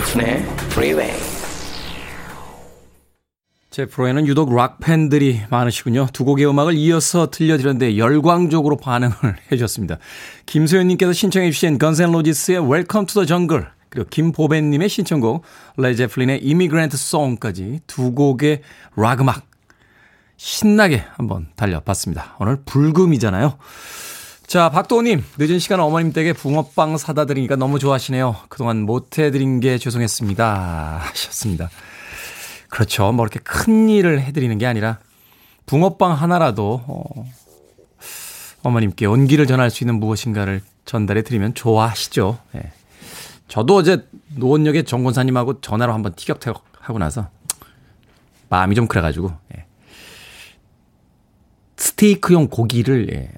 [0.00, 1.10] 김태훈의 프리웨이
[3.70, 6.08] 제 프로에는 유독 락 팬들이 많으시군요.
[6.12, 9.14] 두 곡의 음악을 이어서 들려드렸는데 열광적으로 반응을
[9.52, 9.98] 해주셨습니다.
[10.46, 15.42] 김소연님께서 신청해 주신 Guns N' Roses의 Welcome to the Jungle 그리고 김보벤님의 신청곡
[15.76, 18.62] Led Zeppelin의 Immigrant Song까지 두 곡의
[18.96, 19.46] 락 음악
[20.36, 22.36] 신나게 한번 달려봤습니다.
[22.40, 23.58] 오늘 불금이잖아요.
[24.50, 28.34] 자, 박도우님, 늦은 시간 어머님 댁에 붕어빵 사다 드리니까 너무 좋아하시네요.
[28.48, 31.02] 그동안 못 해드린 게 죄송했습니다.
[31.04, 31.70] 하셨습니다.
[32.68, 33.12] 그렇죠.
[33.12, 34.98] 뭐 이렇게 큰 일을 해드리는 게 아니라
[35.66, 37.30] 붕어빵 하나라도, 어,
[38.64, 42.40] 어머님께 온기를 전할 수 있는 무엇인가를 전달해 드리면 좋아하시죠.
[42.56, 42.72] 예.
[43.46, 47.28] 저도 어제 노원역에 정권사님하고 전화로 한번 티격태격 하고 나서
[48.48, 49.64] 마음이 좀 그래가지고, 예.
[51.76, 53.30] 스테이크용 고기를, 예.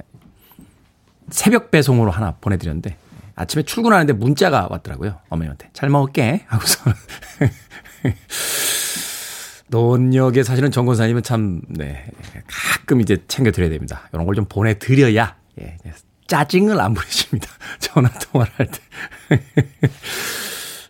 [1.33, 2.97] 새벽 배송으로 하나 보내드렸는데
[3.35, 5.19] 아침에 출근하는데 문자가 왔더라고요.
[5.31, 5.71] 어머님한테.
[5.73, 6.45] 잘 먹을게.
[6.47, 6.79] 하고서.
[9.69, 12.05] 논역에 사실은 정권사님은 참, 네.
[12.47, 14.09] 가끔 이제 챙겨드려야 됩니다.
[14.13, 15.79] 이런 걸 좀 보내드려야, 예.
[16.27, 17.49] 짜증을 안 부리십니다.
[17.81, 18.79] 전화 통화를 할 때.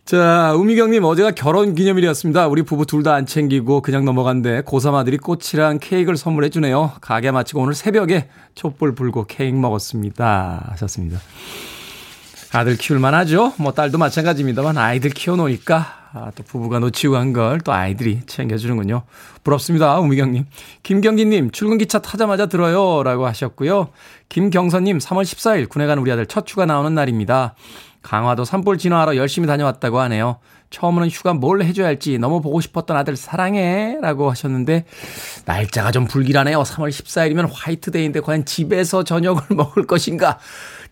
[0.05, 2.49] 자, 우미경님, 어제가 결혼 기념일이었습니다.
[2.49, 6.93] 우리 부부 둘 다 안 챙기고 그냥 넘어간데 고3 아들이 꽃이랑 케이크를 선물해주네요.
[7.01, 10.67] 가게 마치고 오늘 새벽에 촛불 불고 케이크 먹었습니다.
[10.71, 11.19] 하셨습니다.
[12.53, 13.55] 아들 키울만 하죠?
[13.59, 19.03] 뭐 딸도 마찬가지입니다만 아이들 키워놓으니까 아, 또 부부가 놓치고 간걸또 아이들이 챙겨주는군요.
[19.45, 19.99] 부럽습니다.
[20.01, 20.45] 우미경님.
[20.83, 23.03] 김경기님, 출근기차 타자마자 들어요.
[23.03, 23.89] 라고 하셨고요.
[24.29, 27.55] 김경선님, 3월 14일 군에 간 우리 아들 첫 휴가 나오는 날입니다.
[28.03, 30.39] 강화도 산불 진화하러 열심히 다녀왔다고 하네요.
[30.71, 34.85] 처음으로는 휴가 뭘 해줘야 할지 너무 보고 싶었던 아들 사랑해 라고 하셨는데
[35.45, 36.63] 날짜가 좀 불길하네요.
[36.63, 40.39] 3월 14일이면 화이트데이인데 과연 집에서 저녁을 먹을 것인가?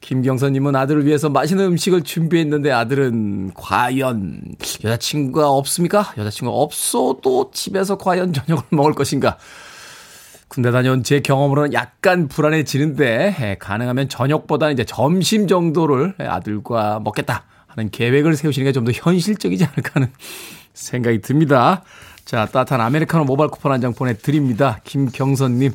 [0.01, 4.43] 김경선님은 아들을 위해서 맛있는 음식을 준비했는데 아들은 과연
[4.85, 6.13] 여자친구가 없습니까?
[6.17, 9.37] 여자친구가 없어도 집에서 과연 저녁을 먹을 것인가?
[10.51, 17.89] 군대 다녀온 제 경험으로는 약간 불안해지는데 예, 가능하면 저녁보다는 이제 점심 정도를 아들과 먹겠다 하는
[17.89, 20.11] 계획을 세우시는 게 좀 더 현실적이지 않을까 하는
[20.75, 21.85] 생각이 듭니다.
[22.25, 24.81] 자, 따뜻한 아메리카노 모바일 쿠폰 한 장 보내드립니다.
[24.83, 25.71] 김경선님,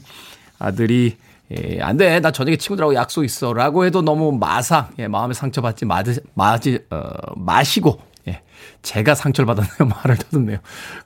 [0.60, 1.16] 아들이,
[1.52, 2.20] 예, 안 돼.
[2.20, 3.54] 나 저녁에 친구들하고 약속 있어.
[3.54, 8.42] 라고 해도 너무 마상, 예, 마음에 상처받지 마드, 마지, 어, 마시고, 예,
[8.82, 9.90] 제가 상처를 받았네요.
[10.04, 10.58] 말을 더듬네요.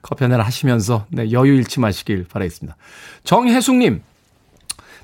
[0.01, 2.77] 커피 한잔 하시면서, 네, 여유 잃지 마시길 바라겠습니다.
[3.23, 4.01] 정혜숙님,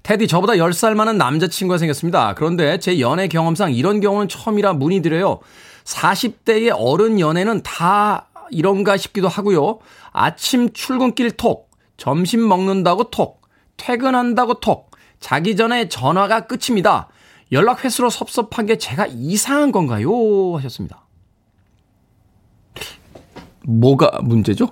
[0.04, 2.36] 테디 저보다 10살 많은 남자친구가 생겼습니다.
[2.36, 5.39] 그런데 제 연애 경험상 이런 경우는 처음이라 문의드려요.
[5.84, 9.80] 40대의 어른 연애는 다 이런가 싶기도 하고요.
[10.12, 13.41] 아침 출근길 톡, 점심 먹는다고 톡,
[13.78, 17.08] 퇴근한다고 톡, 자기 전에 전화가 끝입니다.
[17.51, 20.56] 연락 횟수로 섭섭한 게 제가 이상한 건가요?
[20.58, 21.04] 하셨습니다.
[23.65, 24.69] 뭐가 문제죠?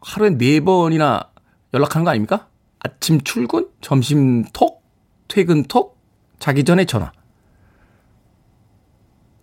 [0.00, 1.30] 하루에 네 번이나
[1.72, 2.48] 연락하는 거 아닙니까?
[2.80, 4.84] 아침 출근, 점심 톡,
[5.28, 5.98] 퇴근 톡,
[6.38, 7.12] 자기 전에 전화.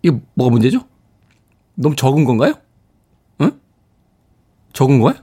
[0.02, 0.86] 이게 뭐가 문제죠?
[1.74, 2.54] 너무 적은 건가요?
[3.40, 3.60] 응?
[4.72, 5.14] 적은 거야?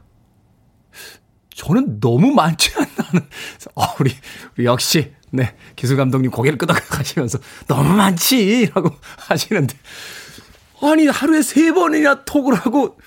[1.56, 3.28] 저는 너무 많지 않나는.
[3.76, 4.12] 어, 우리,
[4.58, 9.76] 우리 역시, 네, 기술 감독님 고개를 끄덕 가시면서 너무 많지 라고 하시는데.
[10.82, 12.98] 아니, 하루에 세 번이나 톡을 하고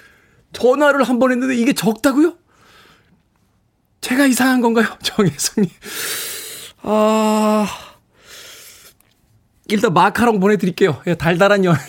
[0.52, 2.34] 전화를 한 번 했는데 이게 적다고요?
[4.00, 4.86] 제가 이상한 건가요?
[5.02, 5.70] 정혜성님.
[6.82, 7.66] 아,
[9.68, 11.00] 일단 마카롱 보내드릴게요.
[11.06, 11.80] 예, 달달한 연애를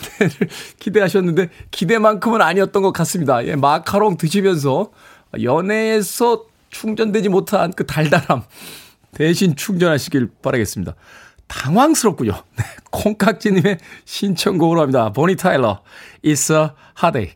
[0.80, 3.46] 기대하셨는데 기대만큼은 아니었던 것 같습니다.
[3.46, 4.92] 예, 마카롱 드시면서
[5.42, 8.44] 연애에서 충전되지 못한 그 달달함
[9.14, 10.96] 대신 충전하시길 바라겠습니다.
[11.48, 12.32] 당황스럽군요.
[12.58, 15.12] 네, 콩깍지님의 신청곡으로 합니다.
[15.12, 15.82] 보니 타일러,
[16.24, 16.70] It's a
[17.02, 17.36] Heartache.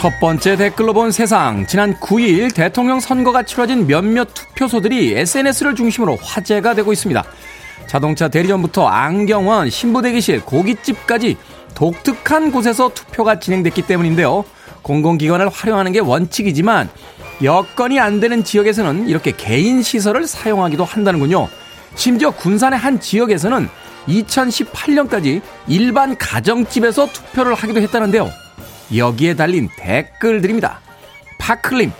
[0.00, 1.66] 첫 번째 댓글로 본 세상.
[1.66, 7.22] 지난 9일 대통령 선거가 치러진 몇몇 투표소들이 SNS를 중심으로 화제가 되고 있습니다.
[7.86, 11.36] 자동차 대리점부터 안경원, 신부대기실, 고깃집까지
[11.74, 14.46] 독특한 곳에서 투표가 진행됐기 때문인데요.
[14.80, 16.88] 공공기관을 활용하는 게 원칙이지만
[17.42, 21.46] 여건이 안 되는 지역에서는 이렇게 개인 시설을 사용하기도 한다는군요.
[21.94, 23.68] 심지어 군산의 한 지역에서는
[24.08, 28.30] 2018년까지 일반 가정집에서 투표를 하기도 했다는데요.
[28.96, 30.80] 여기에 달린 댓글들입니다.
[31.38, 31.92] 파클림.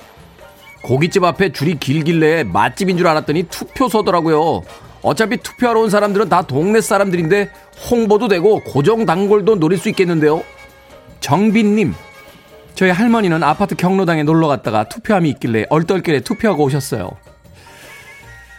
[0.82, 4.62] 고깃집 앞에 줄이 길길래 맛집인 줄 알았더니 투표소더라고요.
[5.02, 7.50] 어차피 투표하러 온 사람들은 다 동네 사람들인데
[7.90, 10.42] 홍보도 되고 고정 단골도 노릴 수 있겠는데요.
[11.20, 11.94] 정빈님,
[12.74, 17.10] 저희 할머니는 아파트 경로당에 놀러 갔다가 투표함이 있길래 얼떨결에 투표하고 오셨어요.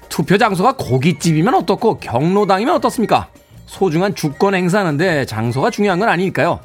[0.09, 3.29] 투표 장소가 고깃집이면 어떻고 경로당이면 어떻습니까?
[3.65, 6.59] 소중한 주권 행사하는데 장소가 중요한 건 아니니까요.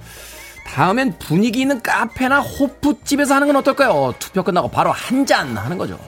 [0.66, 4.14] 다음엔 분위기 있는 카페나 호프집에서 하는 건 어떨까요?
[4.18, 5.98] 투표 끝나고 바로 한 잔 하는 거죠.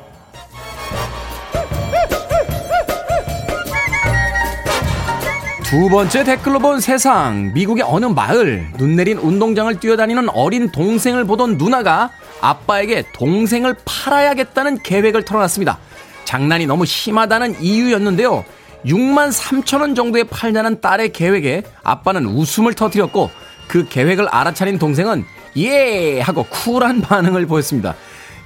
[5.64, 7.52] 두 번째 댓글로 본 세상.
[7.52, 8.66] 미국의 어느 마을.
[8.78, 15.78] 눈 내린 운동장을 뛰어다니는 어린 동생을 보던 누나가 아빠에게 동생을 팔아야겠다는 계획을 털어놨습니다.
[16.24, 18.44] 장난이 너무 심하다는 이유였는데요.
[18.86, 23.30] 6만 3천 원 정도에 팔자는 딸의 계획에 아빠는 웃음을 터뜨렸고
[23.68, 25.24] 그 계획을 알아차린 동생은
[25.59, 26.20] 예!
[26.20, 27.94] 하고 쿨한 반응을 보였습니다.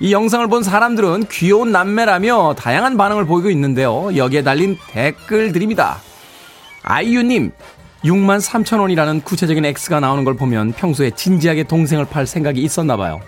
[0.00, 4.14] 이 영상을 본 사람들은 귀여운 남매라며 다양한 반응을 보이고 있는데요.
[4.16, 5.98] 여기에 달린 댓글들입니다.
[6.82, 7.52] 아이유님,
[8.04, 13.20] 6만 3천 원이라는 구체적인 X가 나오는 걸 보면 평소에 진지하게 동생을 팔 생각이 있었나 봐요.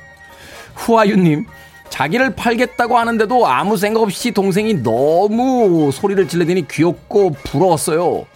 [0.75, 1.47] 후아유님,
[1.91, 8.27] 자기를 팔겠다고 하는데도 아무 생각 없이 동생이 너무 소리를 질러대니 귀엽고 부러웠어요.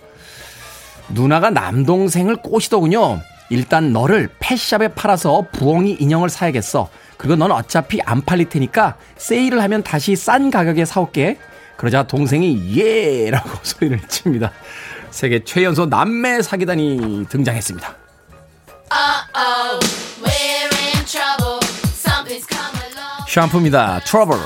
[1.08, 3.20] 누나가 남동생을 꼬시더군요.
[3.50, 6.88] 일단 너를 펫샵에 팔아서 부엉이 인형을 사야겠어.
[7.16, 11.38] 그리고 넌 어차피 안 팔릴 테니까 세일을 하면 다시 싼 가격에 사올게.
[11.76, 14.52] 그러자 동생이 예 라고 소리를 칩니다.
[15.10, 17.96] 세계 최연소 남매 사기단이 등장했습니다.
[23.28, 24.00] 샴푸입니다.
[24.00, 24.38] 트러블.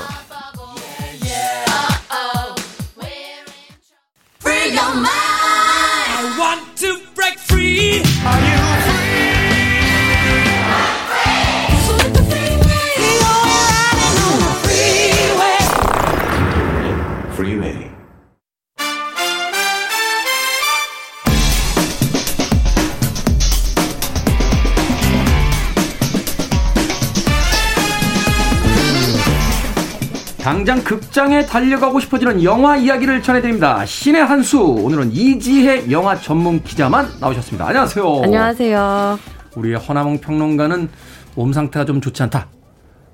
[30.43, 33.85] 당장 극장에 달려가고 싶어지는 영화 이야기를 전해드립니다.
[33.85, 34.59] 신의 한 수.
[34.61, 37.65] 오늘은 이지혜 영화 전문 기자만 나오셨습니다.
[37.65, 38.21] 안녕하세요.
[38.25, 39.19] 안녕하세요.
[39.55, 40.89] 우리의 허나몽 평론가는
[41.35, 42.49] 몸 상태가 좀 좋지 않다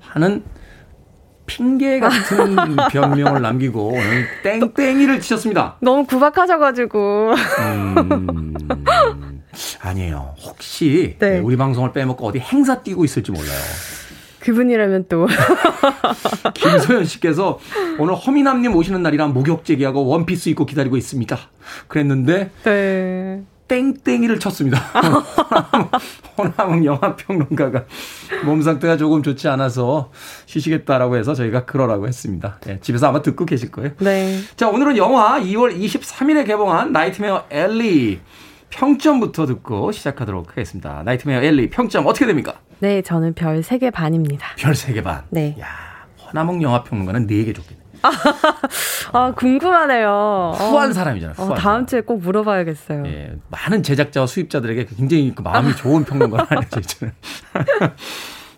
[0.00, 0.42] 하는
[1.46, 2.56] 핑계 같은
[2.90, 5.76] 변명을 남기고 오늘 땡땡이를 치셨습니다.
[5.80, 7.32] 너무 구박하셔가지고.
[7.60, 8.54] 음,
[9.82, 10.34] 아니에요.
[10.42, 11.38] 혹시 네.
[11.38, 13.99] 우리 방송을 빼먹고 어디 행사 뛰고 있을지 몰라요.
[14.40, 15.26] 그분이라면 또.
[16.54, 17.58] 김소연 씨께서
[17.98, 21.38] 오늘 허남웅님 오시는 날이라 목욕재계하고 원피스 입고 기다리고 있습니다.
[21.88, 22.50] 그랬는데.
[22.64, 23.42] 네.
[23.70, 24.78] 땡땡이를 쳤습니다.
[26.36, 27.84] 허남웅 영화평론가가
[28.44, 30.10] 몸 상태가 조금 좋지 않아서
[30.46, 32.58] 쉬시겠다라고 해서 저희가 그러라고 했습니다.
[32.66, 33.92] 네, 집에서 아마 듣고 계실 거예요.
[34.00, 34.40] 네.
[34.56, 38.20] 자, 오늘은 영화 2월 23일에 개봉한 Nightmare Alley
[38.70, 41.02] 평점부터 듣고 시작하도록 하겠습니다.
[41.04, 42.54] Nightmare Alley 평점 어떻게 됩니까?
[42.78, 44.46] 네, 저는 별 3개 반입니다.
[44.56, 45.22] 별 3개 반?
[45.30, 45.56] 네.
[45.60, 45.66] 야,
[46.26, 47.80] 허남웅 영화 평론가는 4개 줬겠네.
[49.12, 50.52] 아, 궁금하네요.
[50.56, 51.34] 후한 어, 사람이잖아요.
[51.36, 53.02] 후한 어, 다음 주에 꼭 물어봐야겠어요.
[53.06, 57.14] 예, 많은 제작자와 수입자들에게 굉장히 그 마음이 좋은 평론가로 알려져 있잖아요.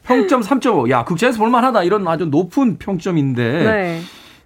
[0.05, 0.91] 평점 3.5.
[0.91, 1.83] 야, 극장에서 볼만하다.
[1.85, 3.65] 이런 아주 높은 평점인데.
[3.65, 4.01] 네.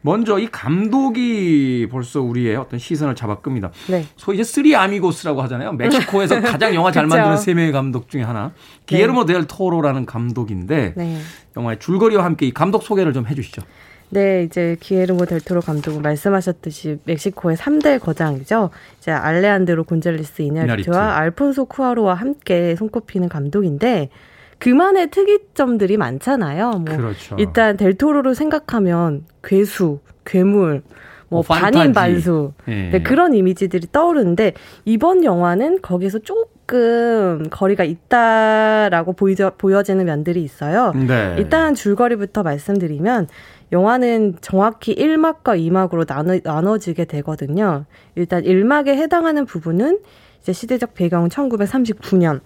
[0.06, 3.72] 먼저 이 감독이 벌써 우리의 어떤 시선을 잡아 끕니다.
[3.90, 4.04] 네.
[4.14, 5.72] 소위 이제 Three Amigos라고 하잖아요.
[5.72, 8.52] 멕시코에서 가장 영화 잘 만드는 세 명의 감독 중에 하나.
[8.86, 9.32] 기에르모 네.
[9.32, 11.18] 델 토로라는 감독인데 네.
[11.56, 13.62] 영화의 줄거리와 함께 이 감독 소개를 좀 해주시죠.
[14.10, 18.70] 네, 이제 기에르모 델토로 감독은 말씀하셨듯이 멕시코의 3대 거장이죠.
[19.00, 24.10] 이제 알레안드로 곤잘리스 이냐리트와 알폰소 쿠아로와 함께 손꼽히는 감독인데
[24.58, 26.70] 그만의 특이점들이 많잖아요.
[26.70, 27.36] 뭐 그렇죠.
[27.38, 30.82] 일단 델토로를 생각하면 괴수, 괴물,
[31.28, 32.90] 뭐 어, 반인 반수 예.
[32.90, 34.52] 네, 그런 이미지들이 떠오르는데
[34.84, 40.92] 이번 영화는 거기서 조금 거리가 있다라고 보이져, 보여지는 면들이 있어요.
[40.92, 41.34] 네.
[41.38, 43.28] 일단 줄거리부터 말씀드리면
[43.72, 47.84] 영화는 정확히 1막과 2막으로 나눠, 나눠지게 되거든요.
[48.14, 49.98] 일단 1막에 해당하는 부분은
[50.40, 52.40] 이제 시대적 배경은 1939년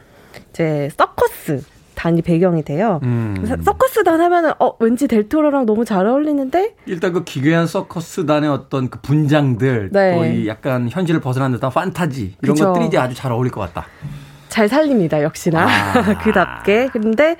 [0.50, 1.62] 이제 서커스
[2.00, 2.98] 단이 배경이 돼요.
[3.02, 3.44] 음.
[3.62, 9.90] 서커스단 하면은 어 왠지 델토로랑 너무 잘 어울리는데 일단 그 기괴한 서커스단의 어떤 그 분장들
[9.92, 10.16] 네.
[10.16, 12.68] 또이 약간 현실을 벗어난 듯한 판타지 이런 그쵸.
[12.68, 13.86] 것들이 이제 아주 잘 어울릴 것 같다.
[14.48, 16.18] 잘 살립니다 역시나 아.
[16.24, 17.36] 그답게 근데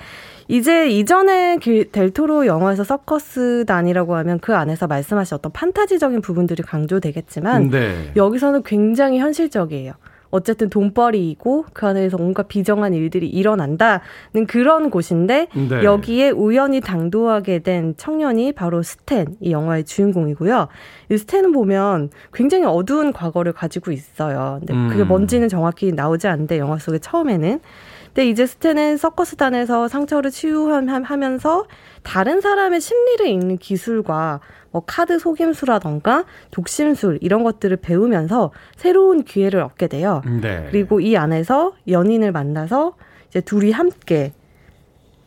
[0.47, 1.59] 이제 이전에
[1.91, 8.13] 델토로 영화에서 서커스단이라고 하면 그 안에서 말씀하신 어떤 판타지적인 부분들이 강조되겠지만 네.
[8.15, 9.95] 여기서는 굉장히 현실적이에요.
[10.31, 15.85] 어쨌든 돈벌이이고 그 안에서 온갖 비정한 일들이 일어난다는 그런 곳인데 네.
[15.85, 20.69] 여기에 우연히 당도하게 된 청년이 바로 스탠 이 영화의 주인공이고요.
[21.11, 24.57] 이 스탠은 보면 굉장히 어두운 과거를 가지고 있어요.
[24.61, 24.89] 근데 음.
[24.89, 27.61] 그게 뭔지는 정확히 나오지 않는데 영화 속에 처음에는
[28.07, 31.67] 근데 이제 스탠은 서커스단에서 상처를 치유하면서
[32.03, 34.41] 다른 사람의 심리를 읽는 기술과
[34.73, 40.23] 뭐 카드 속임수라던가 독심술 이런 것들을 배우면서 새로운 기회를 얻게 돼요.
[40.41, 40.67] 네.
[40.71, 42.95] 그리고 이 안에서 연인을 만나서
[43.29, 44.33] 이제 둘이 함께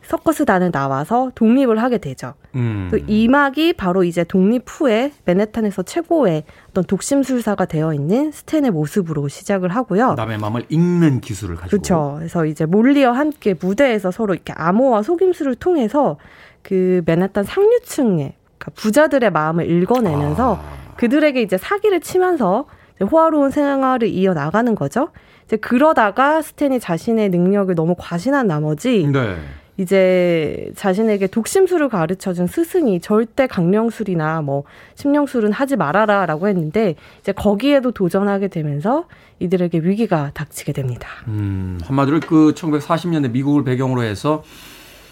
[0.04, 2.34] 서커스단을 나와서 독립을 하게 되죠.
[2.54, 2.90] 음.
[3.06, 9.70] 이 막이 바로 이제 독립 후에 맨해탄에서 최고의 어떤 독심술사가 되어 있는 스탠의 모습으로 시작을
[9.70, 10.14] 하고요.
[10.14, 11.70] 남의 마음을 읽는 기술을 가지고.
[11.70, 12.14] 그렇죠.
[12.18, 16.18] 그래서 이제 몰리와 함께 무대에서 서로 이렇게 암호와 속임수를 통해서
[16.62, 18.34] 그 맨해탄 상류층의
[18.64, 20.94] 그러니까 부자들의 마음을 읽어내면서 아.
[20.96, 22.66] 그들에게 이제 사기를 치면서
[23.00, 25.10] 호화로운 생활을 이어 나가는 거죠.
[25.44, 29.36] 이제 그러다가 스탠이 자신의 능력을 너무 과신한 나머지 네.
[29.76, 34.62] 이제 자신에게 독심술을 가르쳐준 스승이 절대 강령술이나 뭐
[34.94, 39.06] 심령술은 하지 말아라라고 했는데 이제 거기에도 도전하게 되면서
[39.40, 41.08] 이들에게 위기가 닥치게 됩니다.
[41.26, 44.44] 음, 한마디로 그 1940년대 미국을 배경으로 해서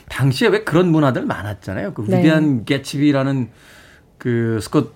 [0.09, 1.95] 당시에 왜 그런 문화들 많았잖아요.
[1.95, 2.19] 그 네.
[2.19, 3.51] 위대한 개츠비라는
[4.19, 4.95] 그 스콧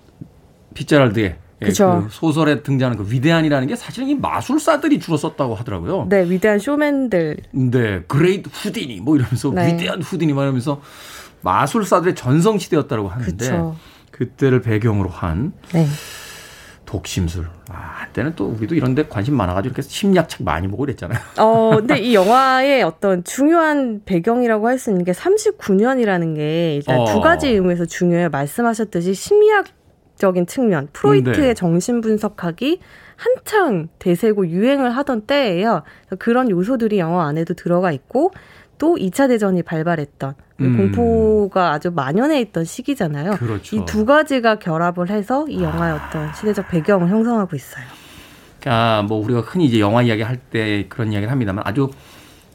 [0.73, 1.65] 피츠제럴드의 예.
[1.65, 6.05] 그 소설에 등장하는 그 위대한이라는 게 사실은 이 마술사들이 주로 썼다고 하더라고요.
[6.07, 7.37] 네, 위대한 쇼맨들.
[7.51, 9.73] 네, Great 후디니 뭐 이러면서 네.
[9.73, 10.81] 위대한 후디니 말하면서
[11.41, 13.75] 마술사들의 전성 시대였다고 하는데 그쵸.
[14.11, 15.87] 그때를 배경으로 한 네.
[16.87, 17.45] 독심술.
[17.69, 21.19] 아, 한때는 또 우리도 이런 데 관심 많아가지고 이렇게 심리학 책 많이 보고 그랬잖아요.
[21.37, 27.05] 어, 근데 이 영화의 어떤 중요한 배경이라고 할 수 있는 게 39년이라는 게 일단 어.
[27.05, 28.29] 두 가지 의미에서 중요해요.
[28.29, 29.65] 말씀하셨듯이 심리학
[30.15, 31.53] 적인 측면, 프로이트의 네.
[31.53, 32.79] 정신 분석학이
[33.17, 35.83] 한창 대세고 유행을 하던 때예요.
[36.19, 38.31] 그런 요소들이 영화 안에도 들어가 있고
[38.77, 40.91] 또 2차 대전이 발발했던 음.
[40.93, 43.31] 공포가 아주 만연해 있던 시기잖아요.
[43.33, 43.75] 그렇죠.
[43.75, 46.07] 이두 가지가 결합을 해서 이 영화의 아.
[46.07, 47.85] 어떤 시대적 배경을 형성하고 있어요.
[48.65, 51.89] 아, 뭐 우리가 흔히 이제 영화 이야기 할 때 그런 이야기를 합니다만 아주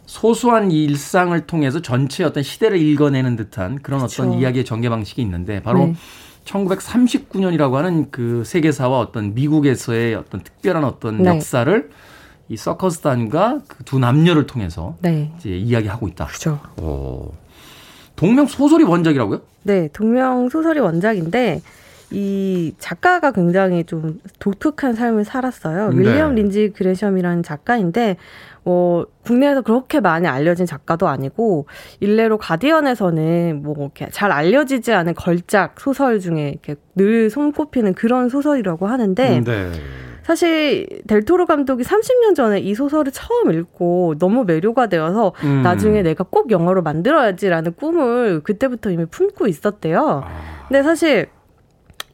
[0.05, 4.25] 소소한 일상을 통해서 전체 어떤 시대를 읽어내는 듯한 그런 그렇죠.
[4.25, 5.95] 어떤 이야기의 전개 방식이 있는데 바로 네.
[6.45, 11.31] 1939년이라고 하는 그 세계사와 어떤 미국에서의 어떤 특별한 어떤 네.
[11.31, 11.89] 역사를
[12.49, 15.33] 이 서커스단과 그 두 남녀를 통해서 네.
[15.39, 16.27] 이제 이야기하고 있다.
[16.27, 16.59] 그죠.
[16.81, 17.31] 오.
[18.23, 19.41] 동명 소설이 원작이라고요?
[19.65, 21.61] 네, 동명 소설이 원작인데
[22.13, 25.89] 이 작가가 굉장히 좀 독특한 삶을 살았어요.
[25.89, 25.97] 네.
[25.97, 28.17] 윌리엄 린지 그레샴이라는 작가인데
[28.63, 31.67] 뭐 국내에서 그렇게 많이 알려진 작가도 아니고
[31.99, 38.87] 일례로 가디언에서는 뭐 이렇게 잘 알려지지 않은 걸작 소설 중에 이렇게 늘 손꼽히는 그런 소설이라고
[38.87, 39.73] 하는데 네.
[40.23, 45.63] 사실 델토로 감독이 30년 전에 이 소설을 처음 읽고 너무 매료가 되어서 음.
[45.63, 50.23] 나중에 내가 꼭 영화로 만들어야지라는 꿈을 그때부터 이미 품고 있었대요.
[50.25, 50.65] 아.
[50.69, 51.29] 근데 사실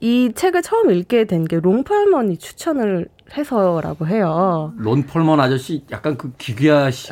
[0.01, 4.73] 이 책을 처음 읽게 된 게 론 펄먼이 추천을 해서라고 해요.
[4.79, 7.11] 론 펄먼 아저씨 약간 그 기괴하시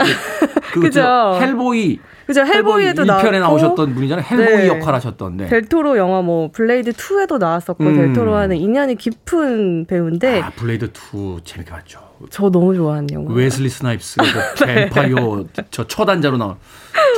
[0.73, 4.25] 그 그죠 Hellboy 그죠 Hellboy에도 나왔고 1편에 나오셨던 분이잖아요.
[4.29, 4.67] Hellboy 네.
[4.69, 5.37] 역할 하셨던.
[5.37, 5.47] 네.
[5.47, 7.97] 델토로 영화 뭐 Blade 2에도 나왔었고 음.
[7.97, 12.06] 델토로와는 인연이 깊은 배우인데 아, Blade 2 재밌게 봤죠.
[12.31, 13.33] 저 너무 좋아하는 영화.
[13.35, 14.75] 웨슬리 스나이프스 그 네.
[14.91, 16.57] 뱀파이어 저 처단자로 나온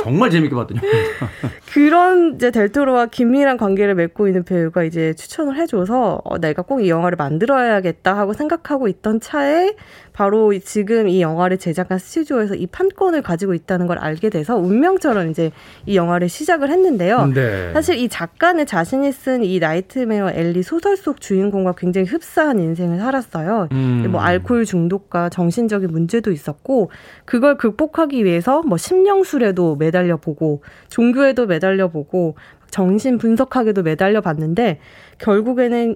[0.03, 0.81] 정말 재밌게 영화.
[1.71, 6.89] 그런 이제 델토로와 긴밀한 관계를 맺고 있는 배우가 이제 추천을 해줘서 어, 내가 꼭 이
[6.89, 9.73] 영화를 만들어야겠다 하고 생각하고 있던 차에
[10.13, 15.51] 바로 지금 이 영화를 제작한 스튜디오에서 이 판권을 가지고 있다는 걸 알게 돼서 운명처럼 이제
[15.85, 17.27] 이 영화를 시작을 했는데요.
[17.27, 17.73] 네.
[17.73, 23.69] 사실 이 작가는 자신이 쓴 이 Nightmare Alley 소설 속 주인공과 굉장히 흡사한 인생을 살았어요.
[23.71, 24.05] 음.
[24.09, 26.91] 뭐 알코올 중독과 정신적인 문제도 있었고
[27.25, 32.35] 그걸 극복하기 위해서 뭐 심령술에도 매달려 보고 종교에도 매달려 보고
[32.69, 34.79] 정신 분석학에도 매달려 봤는데
[35.17, 35.95] 결국에는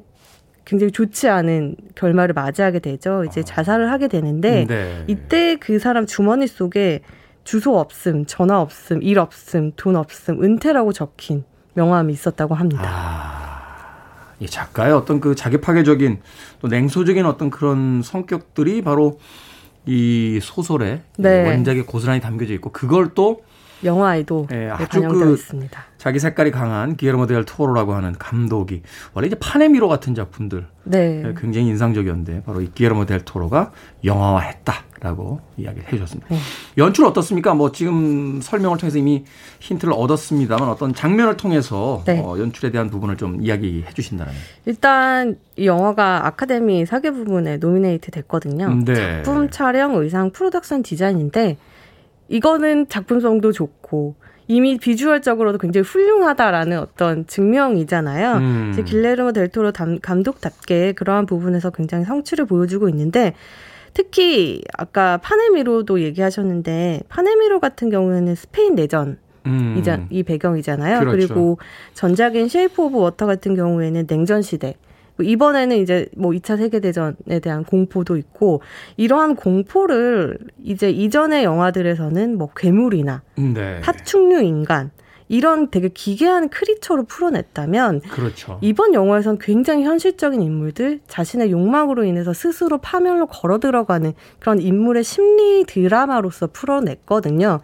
[0.66, 3.24] 굉장히 좋지 않은 결말을 맞이하게 되죠.
[3.26, 3.44] 이제 아.
[3.44, 5.04] 자살을 하게 되는데 네.
[5.08, 7.02] 이때 그 사람 주머니 속에
[7.44, 11.44] 주소 없음, 전화 없음, 일 없음, 돈 없음, 은퇴라고 적힌
[11.74, 12.84] 명함이 있었다고 합니다.
[12.86, 16.22] 아, 이 작가의 어떤 그 자기 파괴적인
[16.62, 19.20] 또 냉소적인 어떤 그런 성격들이 바로
[19.86, 21.46] 이 소설에 네.
[21.46, 23.42] 원작에 고스란히 담겨져 있고 그걸 또
[23.84, 25.84] 영화에도 네, 아주 그 있습니다.
[26.04, 28.82] 자기 색깔이 강한 기에르모 델 토로라고 하는 감독이
[29.14, 31.24] 원래 이제 파네미로 같은 작품들 네.
[31.26, 33.72] 예, 굉장히 인상적이었는데 바로 이 기에르모 델 토로가
[34.04, 36.28] 영화화했다라고 이야기를 해주셨습니다.
[36.28, 36.38] 네.
[36.78, 37.54] 연출 어떻습니까?
[37.54, 39.24] 뭐 지금 설명을 통해서 이미
[39.62, 42.20] 힌트를 얻었습니다만 어떤 장면을 통해서 네.
[42.20, 44.34] 어, 연출에 대한 부분을 좀 이야기해 주신다면
[44.66, 48.84] 일단 이 영화가 아카데미 4개 부문에 노미네이트 됐거든요.
[48.84, 48.94] 네.
[48.94, 51.56] 작품 촬영, 의상, 프로덕션 디자인인데
[52.28, 54.16] 이거는 작품성도 좋고
[54.48, 58.34] 이미 비주얼적으로도 굉장히 훌륭하다라는 어떤 증명이잖아요.
[58.38, 58.84] 음.
[58.86, 59.72] 길레르모 델토로
[60.02, 63.34] 감독답게 그러한 부분에서 굉장히 성취를 보여주고 있는데
[63.94, 69.76] 특히 아까 판의 미로도 얘기하셨는데 판의 미로 같은 경우에는 스페인 내전 음.
[69.78, 71.00] 이자, 이 배경이잖아요.
[71.00, 71.18] 그렇죠.
[71.18, 71.58] 그리고
[71.94, 74.76] 전작인 Shape of Water 같은 경우에는 냉전 시대.
[75.20, 78.62] 이번에는 이제 뭐 2차 세계대전에 대한 공포도 있고
[78.98, 83.80] 이러한 공포를 이제 이전의 영화들에서는 뭐 괴물이나 네.
[83.82, 84.92] 파충류 인간
[85.30, 88.60] 이런 되게 기괴한 creature로 풀어냈다면 그렇죠.
[88.62, 95.64] 이번 영화에선 굉장히 현실적인 인물들 자신의 욕망으로 인해서 스스로 파멸로 걸어 들어가는 그런 인물의 심리
[95.66, 97.62] 드라마로서 풀어냈거든요.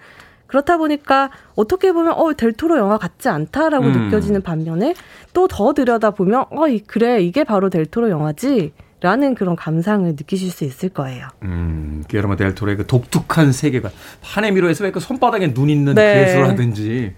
[0.49, 4.05] 그렇다 보니까 어떻게 보면 어 델토로 영화 같지 않다라고 음.
[4.05, 4.95] 느껴지는 반면에
[5.33, 8.73] 또 더 들여다 보면 어 그래 이게 바로 델토로 영화지.
[9.01, 11.25] 라는 그런 감상을 느끼실 수 있을 거예요.
[11.43, 13.93] 음, 길레르모 델토로의 그 독특한 세계관.
[14.21, 16.25] 판의 미로에서 왜그 손바닥에 눈 있는 네.
[16.25, 17.13] 괴수라든지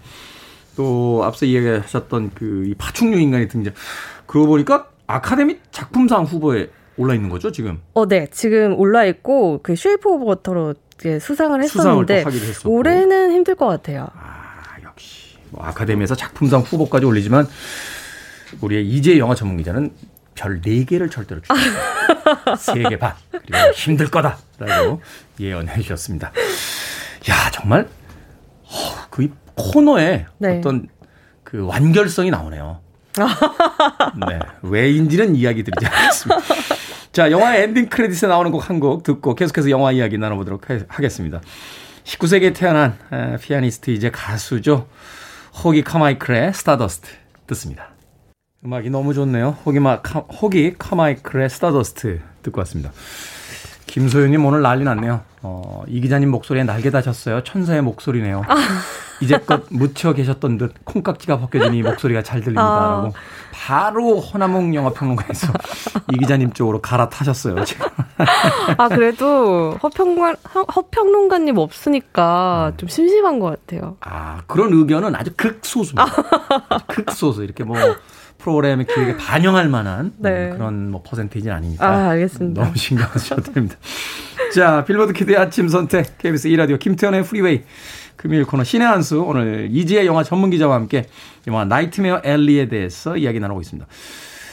[0.75, 3.73] 또 앞서 이야기하셨던 그 파충류 인간의 등장.
[4.27, 6.69] 그러고 보니까 아카데미 작품상 후보에
[7.01, 7.81] 올라 있는 거죠, 지금?
[7.93, 8.27] 어, 네.
[8.31, 10.75] 지금 올라 있고 그 Shape of Water로
[11.19, 14.07] 수상을 했었는데 수상을 올해는 힘들 것 같아요.
[14.13, 17.47] 아, 역시 뭐 아카데미에서 작품상 후보까지 올리지만
[18.61, 19.91] 우리의 이재 영화 전문 기자는
[20.35, 21.53] 별 4개를 절대로 주죠.
[21.53, 23.13] 3개 반.
[23.31, 25.01] 그리고 힘들 거다라고
[25.39, 26.31] 예언해 주셨습니다.
[27.29, 27.87] 야, 정말
[28.63, 30.59] 어, 그 코너에 네.
[30.59, 30.87] 어떤
[31.43, 32.79] 그 완결성이 나오네요.
[34.27, 34.39] 네.
[34.61, 36.41] 왜인지는 이야기 드리지 않겠습니다.
[37.12, 41.41] 자, 영화 ending credit에 나오는 곡 한 곡 듣고 계속해서 영화 이야기 나눠보도록 하겠습니다.
[42.05, 42.97] 19세기에 태어난
[43.41, 44.88] 피아니스트 이제 가수죠.
[45.62, 47.09] 호기 카마이클의 Stardust
[47.47, 47.89] 듣습니다.
[48.64, 49.57] 음악이 너무 좋네요.
[49.66, 52.93] 호기, 마, 카, 호기 카마이클의 Stardust 듣고 왔습니다.
[53.88, 55.22] 김소연님 오늘 난리 났네요.
[55.41, 57.43] 어, 이 기자님 목소리에 날개 다셨어요.
[57.43, 58.43] 천사의 목소리네요.
[58.47, 58.55] 아.
[59.22, 63.11] 이제껏 묻혀 계셨던 듯 콩깍지가 벗겨지니 목소리가 잘 들립니다라고 아.
[63.51, 65.53] 바로 허남웅 영화평론가에서
[66.13, 67.88] 이 기자님 쪽으로 갈아타셨어요 지금.
[68.78, 70.36] 아 그래도 허평관
[70.76, 72.78] 허평론가님 없으니까 음.
[72.78, 73.97] 좀 심심한 것 같아요.
[74.01, 76.05] 아 그런 의견은 아주 극소수입니다.
[76.88, 77.78] 극소수 이렇게 뭐
[78.41, 80.49] 프로그램의 기획에 반영할 만한 네.
[80.49, 81.88] 그런 뭐 퍼센테이지는 아니니까.
[81.88, 82.63] 아, 알겠습니다.
[82.63, 83.76] 너무 신경 쓰셔도 됩니다.
[84.53, 87.63] 자, 빌보드 키드의 아침 선택, KBS 2라디오 김태훈의 프리웨이.
[88.22, 91.05] 금요일 코너 신의 한 수 오늘 이지혜 영화 전문 기자와 함께
[91.47, 93.88] 영화 나이트메어 앨리에 대해서 이야기 나누고 있습니다.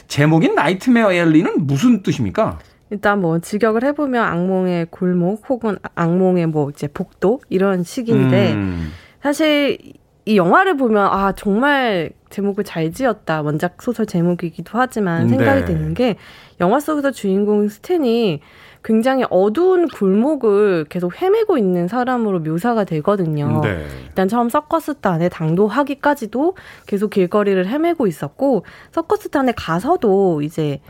[0.06, 2.58] 제목인 나이트메어 앨리는 무슨 뜻입니까?
[2.88, 8.90] 일단 뭐 직역을 해보면 악몽의 골목 혹은 악몽의 뭐 이제 복도 이런 식인데 음.
[9.22, 9.76] 사실
[10.24, 15.66] 이 영화를 보면 아 정말 제목을 잘 지었다 원작 소설 제목이기도 하지만 생각이 네.
[15.66, 16.16] 드는 게
[16.60, 18.40] 영화 속에서 주인공 스탠이
[18.88, 23.60] 굉장히 어두운 골목을 계속 헤매고 있는 사람으로 묘사가 되거든요.
[23.62, 23.84] 네.
[24.06, 26.54] 일단 처음 서커스단에 당도하기까지도
[26.86, 30.80] 계속 길거리를 헤매고 있었고 서커스단에 가서도 이제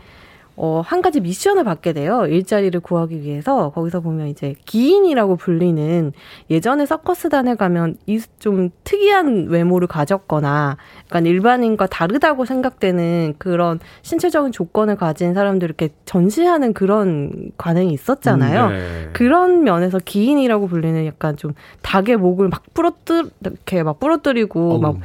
[0.61, 2.25] 어, 한 가지 미션을 받게 돼요.
[2.25, 3.69] 일자리를 구하기 위해서.
[3.69, 6.11] 거기서 보면 이제 기인이라고 불리는
[6.49, 14.95] 예전에 서커스단에 가면 이 좀 특이한 외모를 가졌거나 약간 일반인과 다르다고 생각되는 그런 신체적인 조건을
[14.95, 18.65] 가진 사람들 이렇게 전시하는 그런 관행이 있었잖아요.
[18.65, 19.09] 음, 네.
[19.13, 24.79] 그런 면에서 기인이라고 불리는 약간 좀 닭의 목을 막 부러뜨, 이렇게 막 부러뜨리고 어우.
[24.79, 24.95] 막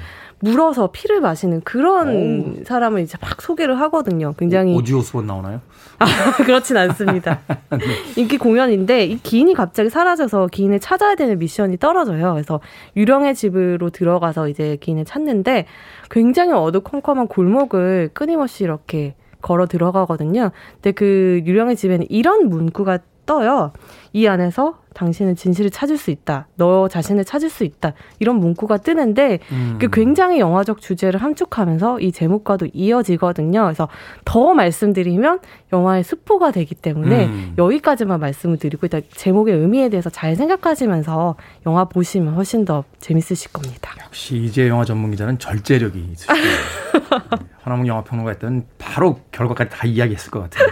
[0.45, 2.65] 물어서 피를 마시는 그런 오.
[2.65, 4.35] 사람을 이제 막 소개를 하거든요.
[4.39, 5.63] 굉장히 오지오 수원 나오나요?
[5.99, 6.05] 아,
[6.45, 7.41] 그렇진 않습니다.
[7.71, 7.79] 네.
[8.21, 12.35] 인기 공연인데 이 기인이 갑자기 사라져서 기인을 찾아야 되는 미션이 떨어져요.
[12.35, 12.61] 그래서
[12.95, 15.65] 유령의 집으로 들어가서 이제 기인을 찾는데
[16.11, 20.51] 굉장히 어두컴컴한 골목을 끊임없이 이렇게 걸어 들어가거든요.
[20.75, 23.73] 근데 그 유령의 집에는 이런 문구가 떠요.
[24.13, 26.47] 이 안에서 당신은 진실을 찾을 수 있다.
[26.57, 27.93] 너 자신을 찾을 수 있다.
[28.21, 29.77] 이런 문구가 뜨는데 음.
[29.81, 33.65] 그 굉장히 영화적 주제를 함축하면서 이 제목과도 이어지거든요.
[33.65, 33.89] 그래서
[34.25, 35.41] 더 말씀드리면
[35.73, 37.55] 영화의 스포가 되기 때문에 음.
[37.59, 41.35] 여기까지만 말씀을 드리고 일단 제목의 의미에 대해서 잘 생각하시면서
[41.67, 43.93] 영화 보시면 훨씬 더 재밌으실 겁니다.
[44.05, 46.33] 역시 이제 영화 전문 기자는 절제력이 있으시고
[47.63, 50.69] 하나문 영화 평론가 했던 바로 결과까지 다 이야기했을 것 같아요.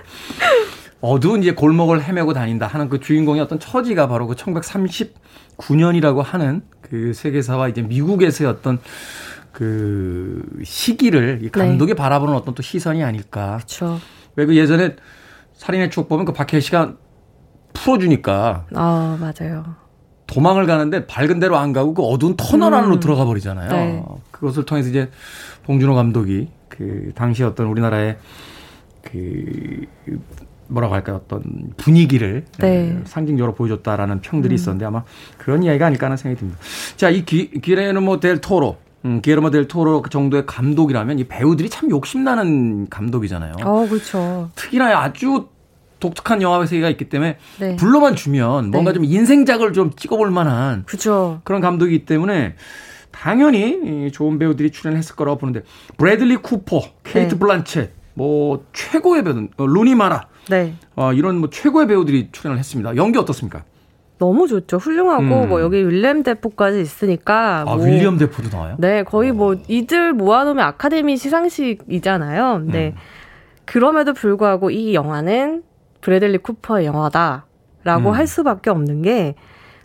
[1.02, 7.12] 어두운 이제 골목을 헤매고 다닌다 하는 그 주인공의 어떤 처지가 바로 그 1939년이라고 하는 그
[7.12, 8.78] 세계사와 이제 미국에서의 어떤
[9.50, 11.96] 그 시기를 이 감독이 네.
[11.96, 13.56] 바라보는 어떤 또 시선이 아닐까.
[13.56, 13.98] 그렇죠.
[14.36, 14.96] 왜 그 예전에
[15.54, 16.94] 살인의 추억 보면 그 박해일 씨가
[17.74, 18.66] 풀어주니까.
[18.74, 19.64] 아 맞아요.
[20.28, 22.78] 도망을 가는데 밝은 데로 안 가고 그 어두운 터널 음.
[22.78, 23.70] 안으로 들어가 버리잖아요.
[23.70, 24.02] 네.
[24.30, 25.10] 그것을 통해서 이제
[25.64, 28.16] 봉준호 감독이 그 당시 어떤 우리나라의
[29.02, 29.84] 그
[30.72, 31.20] 뭐라고 할까요?
[31.24, 31.42] 어떤
[31.76, 32.98] 분위기를 네.
[33.04, 34.56] 상징적으로 보여줬다라는 평들이 음.
[34.56, 35.04] 있었는데 아마
[35.38, 36.58] 그런 이야기가 아닐까 하는 생각이 듭니다.
[36.96, 41.68] 자, 이 기, 기레르모 델 토로, 음, 기레르모 델 토로 그 정도의 감독이라면 이 배우들이
[41.68, 43.54] 참 욕심나는 감독이잖아요.
[43.64, 44.50] 어, 그렇죠.
[44.54, 45.48] 특히나 아주
[46.00, 47.76] 독특한 영화 세계가 있기 때문에 네.
[47.76, 48.94] 불러만 주면 뭔가 네.
[48.94, 51.40] 좀 인생작을 좀 찍어볼 만한 그죠.
[51.44, 52.56] 그런 감독이기 때문에
[53.12, 55.62] 당연히 좋은 배우들이 출연했을 거라고 보는데
[55.98, 57.38] 브래들리 쿠퍼, 케이트 네.
[57.38, 60.74] 블란쳇, 뭐 최고의 배우 어, 루니 마라, 네.
[60.96, 62.96] 어, 이런 뭐 최고의 배우들이 출연을 했습니다.
[62.96, 63.64] 연기 어떻습니까?
[64.18, 64.76] 너무 좋죠.
[64.76, 65.48] 훌륭하고 음.
[65.48, 68.76] 뭐 여기 윌렘 대포까지 있으니까 아, 뭐, 윌렘 대포도 나와요?
[68.78, 69.58] 네, 거의 뭐 어.
[69.66, 72.58] 이들 모아놓으면 아카데미 시상식이잖아요.
[72.66, 72.94] 네.
[72.94, 73.00] 음.
[73.64, 75.64] 그럼에도 불구하고 이 영화는
[76.02, 78.14] 브래들리 쿠퍼의 영화다라고 음.
[78.14, 79.34] 할 수밖에 없는 게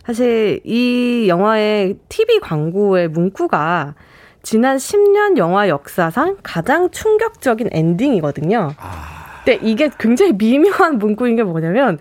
[0.04, 3.94] 사실 이 영화의 TV 광고의 문구가
[4.42, 8.70] 지난 10년 영화 역사상 가장 충격적인 엔딩이거든요.
[8.78, 9.17] 아...
[9.44, 11.98] 근데 이게 굉장히 미묘한 문구인 게 뭐냐면,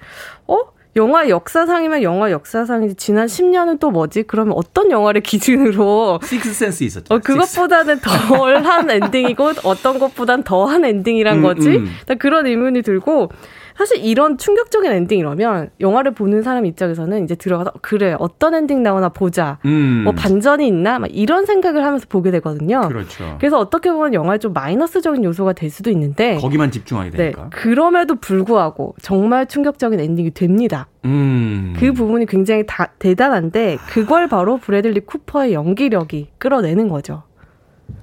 [0.47, 0.57] 어?
[0.97, 4.23] 영화 역사상이면 영화 역사상이지 지난 10년은 또 뭐지?
[4.23, 7.13] 그러면 어떤 영화를 기준으로 식스센스 있었죠.
[7.13, 11.69] 어, 그것보다는 덜한 엔딩이고 어떤 것보단 더한 엔딩이란 음, 거지?
[11.77, 11.88] 음.
[12.17, 13.29] 그런 의문이 들고
[13.78, 19.59] 사실 이런 충격적인 엔딩이라면 영화를 보는 사람 입장에서는 이제 들어가서 그래 어떤 엔딩 나오나 보자
[19.65, 20.01] 음.
[20.03, 22.82] 뭐 반전이 있나 막 이런 생각을 하면서 보게 되거든요.
[22.88, 23.36] 그렇죠.
[23.39, 27.43] 그래서 어떻게 보면 영화에 좀 마이너스적인 요소가 될 수도 있는데 거기만 집중하게 네, 되니까.
[27.43, 30.88] 네, 그럼에도 불구하고 정말 충격적인 엔딩이 됩니다.
[31.05, 31.75] 음.
[31.78, 37.23] 그 부분이 굉장히 다, 대단한데 그걸 바로 브래들리 쿠퍼의 연기력이 끌어내는 거죠.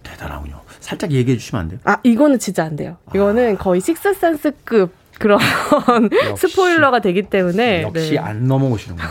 [0.05, 0.61] 대단하군요.
[0.79, 1.81] 살짝 얘기해 주시면 안 돼요?
[1.85, 2.97] 아, 이거는 진짜 안 돼요.
[3.15, 3.59] 이거는 아.
[3.59, 5.39] 거의 식스센스급 그런
[6.37, 8.19] 스포일러가 되기 때문에 역시 네.
[8.19, 9.09] 안 넘어오시는구나.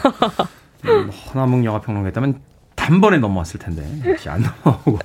[0.85, 2.39] 음, 허남몽 영화평론가였다면
[2.75, 4.99] 단번에 넘어왔을 텐데 역시 안 넘어오고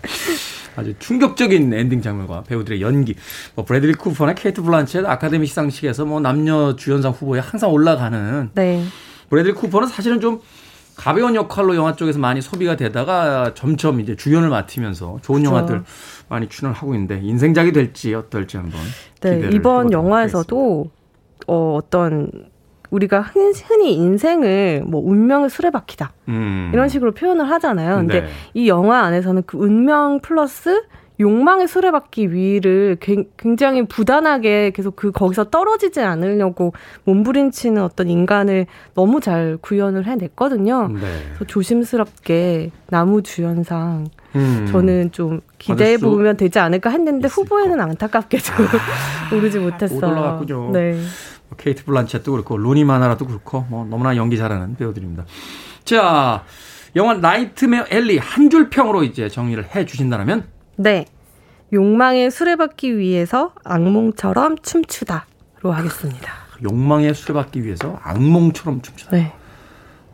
[0.77, 3.15] 아주 충격적인 엔딩 장면과 배우들의 연기.
[3.55, 8.85] 뭐 브래들리 쿠퍼나 케이트 블란쳇 아카데미 시상식에서 뭐 남녀 주연상 후보에 항상 올라가는 네.
[9.31, 10.41] 브래들리 쿠퍼는 사실은 좀
[10.99, 15.57] 가벼운 역할로 영화 쪽에서 많이 소비가 되다가 점점 이제 주연을 맡으면서 좋은 그렇죠.
[15.57, 15.83] 영화들
[16.29, 18.81] 많이 출연을 하고 있는데 인생작이 될지 어떨지 한번
[19.21, 20.91] 네, 이번 영화에서도
[21.47, 22.31] 어, 어떤
[22.91, 26.71] 우리가 흔히 인생을 뭐 운명의 수레바퀴다 음.
[26.73, 27.97] 이런 식으로 표현을 하잖아요.
[27.97, 28.29] 근데 네.
[28.55, 30.83] 이 영화 안에서는 그 운명 플러스
[31.21, 32.97] 욕망의 수레바퀴 위를
[33.37, 36.73] 굉장히 부단하게 계속 그 거기서 떨어지지 않으려고
[37.05, 40.89] 몸부림치는 어떤 인간을 너무 잘 구현을 해냈거든요.
[40.89, 41.01] 네.
[41.01, 44.07] 그래서 조심스럽게 나무 주연상
[44.37, 44.67] 음.
[44.71, 49.99] 저는 좀 기대해 보면 되지 않을까 했는데 후보에는 안타깝게도 아, 오르지 못했어요.
[50.11, 50.71] 올라갔군요.
[50.73, 50.93] 네.
[51.49, 55.25] 뭐 케이트 블란쳇도 그렇고 루니 마나라도 그렇고 뭐 너무나 연기 잘하는 배우들입니다.
[55.85, 56.45] 자,
[56.95, 60.45] 영화 나이트메어 앨리 한 줄 평으로 이제 정리를 해 주신다면
[60.79, 61.07] 네.
[61.73, 66.33] 욕망의 수레바퀴 위에서 악몽처럼 춤추다로 하겠습니다.
[66.63, 69.11] 욕망의 수레바퀴 위에서 악몽처럼 춤추다.
[69.11, 69.33] 네.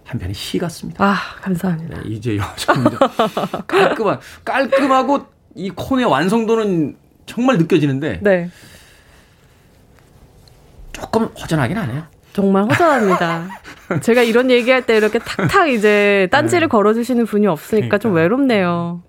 [0.05, 1.05] 한편의 시 같습니다.
[1.05, 2.03] 아, 감사합니다.
[2.03, 2.39] 네, 이제
[3.67, 6.97] 깔끔한, 깔끔하고 이 코너의 완성도는
[7.27, 8.21] 정말 느껴지는데.
[8.23, 8.51] 네.
[10.93, 12.05] 조금 허전하긴 하네요.
[12.33, 13.49] 정말 허전합니다.
[14.03, 16.71] 제가 이런 얘기할 때 이렇게 탁탁 이제 딴지를 네.
[16.71, 17.99] 걸어주시는 분이 없으니까 그러니까.
[17.99, 19.03] 좀 외롭네요.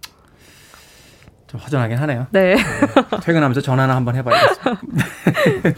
[1.55, 2.27] 좀 허전하긴 하네요.
[2.31, 2.57] 네.
[3.23, 4.75] 퇴근하면서 전화나 한번 해봐야겠어요.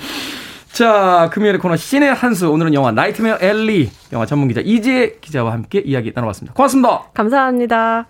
[0.73, 2.49] 자, 금요일의 코너 신의 한수.
[2.49, 6.53] 오늘은 영화 나이트메어 앨리 영화 전문 기자 이지혜 기자와 함께 이야기 나눠봤습니다.
[6.53, 7.03] 고맙습니다.
[7.13, 8.07] 감사합니다.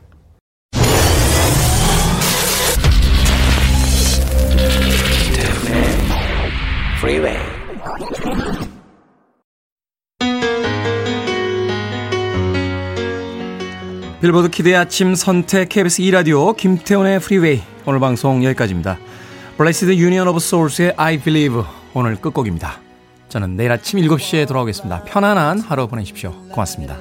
[14.20, 18.98] 빌보드 키드의 아침 선택 KBS 2라디오 김태훈의 프리웨이 오늘 방송 여기까지입니다.
[19.58, 21.62] 블레시드 유니언 오브 소울스의 I Believe
[21.94, 22.80] 오늘 끝곡입니다.
[23.30, 25.04] 저는 내일 아침 7시에 돌아오겠습니다.
[25.04, 26.32] 편안한 하루 보내십시오.
[26.50, 26.98] 고맙습니다.